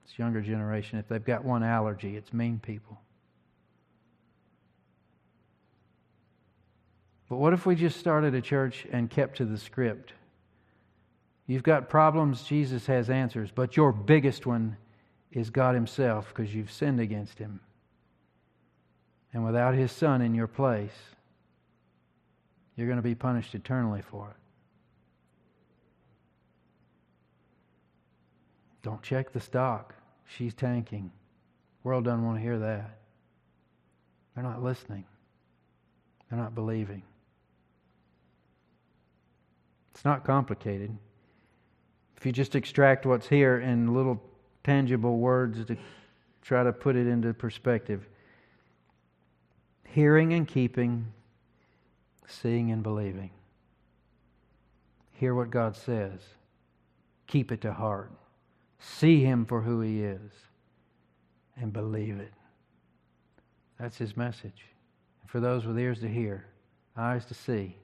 this 0.04 0.18
younger 0.18 0.40
generation, 0.40 0.98
if 0.98 1.08
they've 1.08 1.24
got 1.24 1.44
one 1.44 1.62
allergy, 1.62 2.16
it's 2.16 2.32
mean 2.32 2.60
people. 2.60 3.00
But 7.28 7.36
what 7.36 7.52
if 7.52 7.66
we 7.66 7.74
just 7.74 7.98
started 7.98 8.34
a 8.34 8.40
church 8.40 8.86
and 8.92 9.10
kept 9.10 9.38
to 9.38 9.44
the 9.44 9.58
script? 9.58 10.12
You've 11.48 11.64
got 11.64 11.88
problems, 11.88 12.42
Jesus 12.44 12.86
has 12.86 13.10
answers, 13.10 13.50
but 13.52 13.76
your 13.76 13.92
biggest 13.92 14.46
one 14.46 14.76
is 15.32 15.50
God 15.50 15.74
Himself 15.74 16.28
because 16.28 16.54
you've 16.54 16.70
sinned 16.70 17.00
against 17.00 17.38
Him. 17.38 17.60
And 19.32 19.44
without 19.44 19.74
His 19.74 19.90
Son 19.90 20.22
in 20.22 20.34
your 20.34 20.46
place, 20.46 20.94
you're 22.76 22.86
going 22.86 22.98
to 22.98 23.02
be 23.02 23.14
punished 23.14 23.54
eternally 23.54 24.02
for 24.02 24.30
it. 24.30 24.36
Don't 28.82 29.02
check 29.02 29.32
the 29.32 29.40
stock. 29.40 29.94
She's 30.26 30.54
tanking. 30.54 31.10
World 31.82 32.04
doesn't 32.04 32.24
want 32.24 32.38
to 32.38 32.42
hear 32.42 32.58
that. 32.58 32.98
They're 34.34 34.44
not 34.44 34.62
listening. 34.62 35.04
They're 36.28 36.38
not 36.38 36.54
believing. 36.54 37.02
It's 39.94 40.04
not 40.04 40.24
complicated. 40.24 40.96
If 42.16 42.26
you 42.26 42.32
just 42.32 42.54
extract 42.54 43.06
what's 43.06 43.28
here 43.28 43.58
in 43.58 43.94
little 43.94 44.22
tangible 44.62 45.18
words 45.18 45.64
to 45.64 45.76
try 46.42 46.62
to 46.62 46.72
put 46.72 46.96
it 46.96 47.06
into 47.06 47.32
perspective 47.32 48.06
hearing 49.84 50.34
and 50.34 50.46
keeping, 50.46 51.06
seeing 52.26 52.70
and 52.70 52.82
believing. 52.82 53.30
Hear 55.12 55.34
what 55.34 55.50
God 55.50 55.76
says, 55.76 56.20
keep 57.26 57.50
it 57.50 57.62
to 57.62 57.72
heart, 57.72 58.12
see 58.78 59.24
Him 59.24 59.46
for 59.46 59.62
who 59.62 59.80
He 59.80 60.02
is, 60.02 60.30
and 61.56 61.72
believe 61.72 62.18
it. 62.18 62.32
That's 63.80 63.96
His 63.96 64.16
message. 64.16 64.66
And 65.22 65.30
for 65.30 65.40
those 65.40 65.64
with 65.64 65.78
ears 65.78 66.00
to 66.00 66.08
hear, 66.08 66.46
eyes 66.96 67.24
to 67.26 67.34
see, 67.34 67.76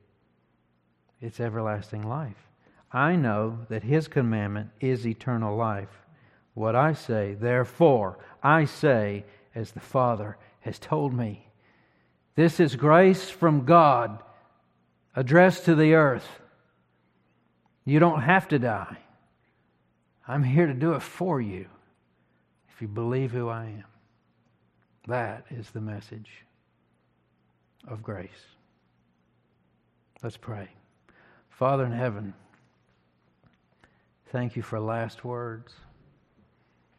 it's 1.21 1.41
everlasting 1.41 2.07
life. 2.07 2.49
I 2.93 3.17
know 3.17 3.61
that 3.71 3.83
His 3.83 4.09
commandment 4.09 4.71
is 4.81 5.07
eternal 5.07 5.57
life. 5.57 6.03
What 6.55 6.77
I 6.77 6.93
say, 6.93 7.35
therefore, 7.35 8.19
I 8.43 8.67
say 8.67 9.25
as 9.55 9.71
the 9.71 9.81
Father 9.81 10.37
has 10.61 10.79
told 10.79 11.15
me. 11.15 11.49
This 12.35 12.61
is 12.61 12.77
grace 12.77 13.31
from 13.31 13.65
God 13.65 14.23
addressed 15.15 15.65
to 15.67 15.75
the 15.75 15.95
earth. 15.95 16.27
You 17.85 17.99
don't 17.99 18.23
have 18.23 18.49
to 18.49 18.59
die. 18.59 18.99
I'm 20.27 20.45
here 20.45 20.67
to 20.67 20.75
do 20.75 20.93
it 20.93 21.03
for 21.03 21.41
you 21.41 21.67
if 22.73 22.81
you 22.81 22.89
believe 22.89 23.33
who 23.33 23.49
I 23.49 23.65
am. 23.65 23.85
That 25.09 25.47
is 25.51 25.71
the 25.71 25.81
message 25.81 26.31
of 27.89 28.03
grace. 28.03 28.31
Let's 30.23 30.37
pray. 30.37 30.69
Father 31.51 31.85
in 31.85 31.93
heaven, 31.93 32.35
thank 34.31 34.55
you 34.55 34.63
for 34.63 34.79
last 34.79 35.25
words. 35.25 35.73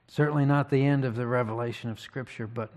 Certainly 0.08 0.46
not 0.46 0.70
the 0.70 0.86
end 0.86 1.06
of 1.06 1.16
the 1.16 1.26
revelation 1.26 1.90
of 1.90 2.00
Scripture, 2.00 2.46
but 2.46 2.72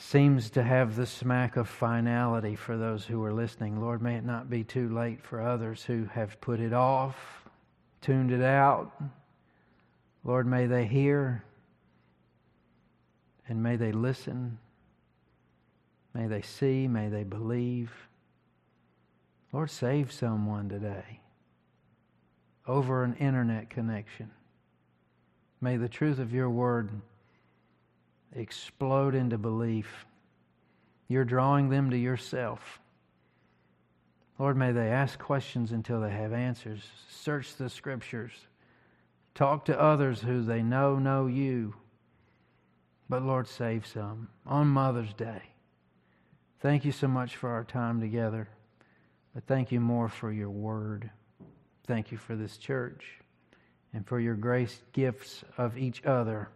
seems 0.00 0.48
to 0.50 0.62
have 0.62 0.96
the 0.96 1.06
smack 1.06 1.56
of 1.56 1.68
finality 1.68 2.56
for 2.56 2.76
those 2.76 3.04
who 3.04 3.22
are 3.22 3.34
listening. 3.34 3.80
Lord, 3.80 4.00
may 4.00 4.16
it 4.16 4.24
not 4.24 4.48
be 4.48 4.64
too 4.64 4.88
late 4.88 5.22
for 5.22 5.42
others 5.42 5.84
who 5.84 6.06
have 6.06 6.40
put 6.40 6.58
it 6.58 6.72
off, 6.72 7.44
tuned 8.00 8.32
it 8.32 8.40
out. 8.40 8.90
Lord, 10.24 10.46
may 10.46 10.66
they 10.66 10.86
hear 10.86 11.44
and 13.46 13.62
may 13.62 13.76
they 13.76 13.92
listen. 13.92 14.58
May 16.14 16.26
they 16.26 16.42
see, 16.42 16.88
may 16.88 17.08
they 17.08 17.24
believe. 17.24 17.92
Lord, 19.52 19.70
save 19.70 20.10
someone 20.10 20.70
today 20.70 21.20
over 22.66 23.04
an 23.04 23.14
internet 23.16 23.68
connection. 23.68 24.30
May 25.60 25.76
the 25.76 25.88
truth 25.88 26.18
of 26.18 26.32
your 26.32 26.48
word 26.48 26.90
explode 28.34 29.14
into 29.14 29.38
belief. 29.38 30.06
You're 31.08 31.24
drawing 31.24 31.68
them 31.68 31.90
to 31.90 31.96
yourself. 31.96 32.80
Lord, 34.38 34.56
may 34.56 34.72
they 34.72 34.88
ask 34.88 35.18
questions 35.18 35.72
until 35.72 36.00
they 36.00 36.10
have 36.10 36.32
answers. 36.32 36.82
Search 37.08 37.56
the 37.56 37.68
scriptures. 37.68 38.32
Talk 39.34 39.66
to 39.66 39.80
others 39.80 40.20
who 40.20 40.42
they 40.42 40.62
know 40.62 40.98
know 40.98 41.26
you. 41.26 41.74
But 43.08 43.22
Lord, 43.22 43.48
save 43.48 43.86
some 43.86 44.28
on 44.46 44.68
Mother's 44.68 45.12
Day. 45.14 45.42
Thank 46.60 46.84
you 46.84 46.92
so 46.92 47.08
much 47.08 47.36
for 47.36 47.50
our 47.50 47.64
time 47.64 48.00
together. 48.00 48.48
But 49.34 49.44
thank 49.46 49.72
you 49.72 49.80
more 49.80 50.08
for 50.08 50.30
your 50.30 50.50
word. 50.50 51.10
Thank 51.86 52.12
you 52.12 52.18
for 52.18 52.36
this 52.36 52.56
church 52.56 53.04
and 53.92 54.06
for 54.06 54.20
your 54.20 54.36
grace 54.36 54.82
gifts 54.92 55.44
of 55.58 55.76
each 55.76 56.04
other 56.04 56.48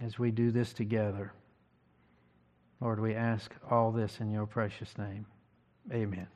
as 0.00 0.18
we 0.18 0.30
do 0.30 0.50
this 0.50 0.72
together. 0.72 1.32
Lord, 2.80 3.00
we 3.00 3.14
ask 3.14 3.54
all 3.70 3.90
this 3.90 4.20
in 4.20 4.30
your 4.30 4.46
precious 4.46 4.96
name. 4.98 5.26
Amen. 5.92 6.26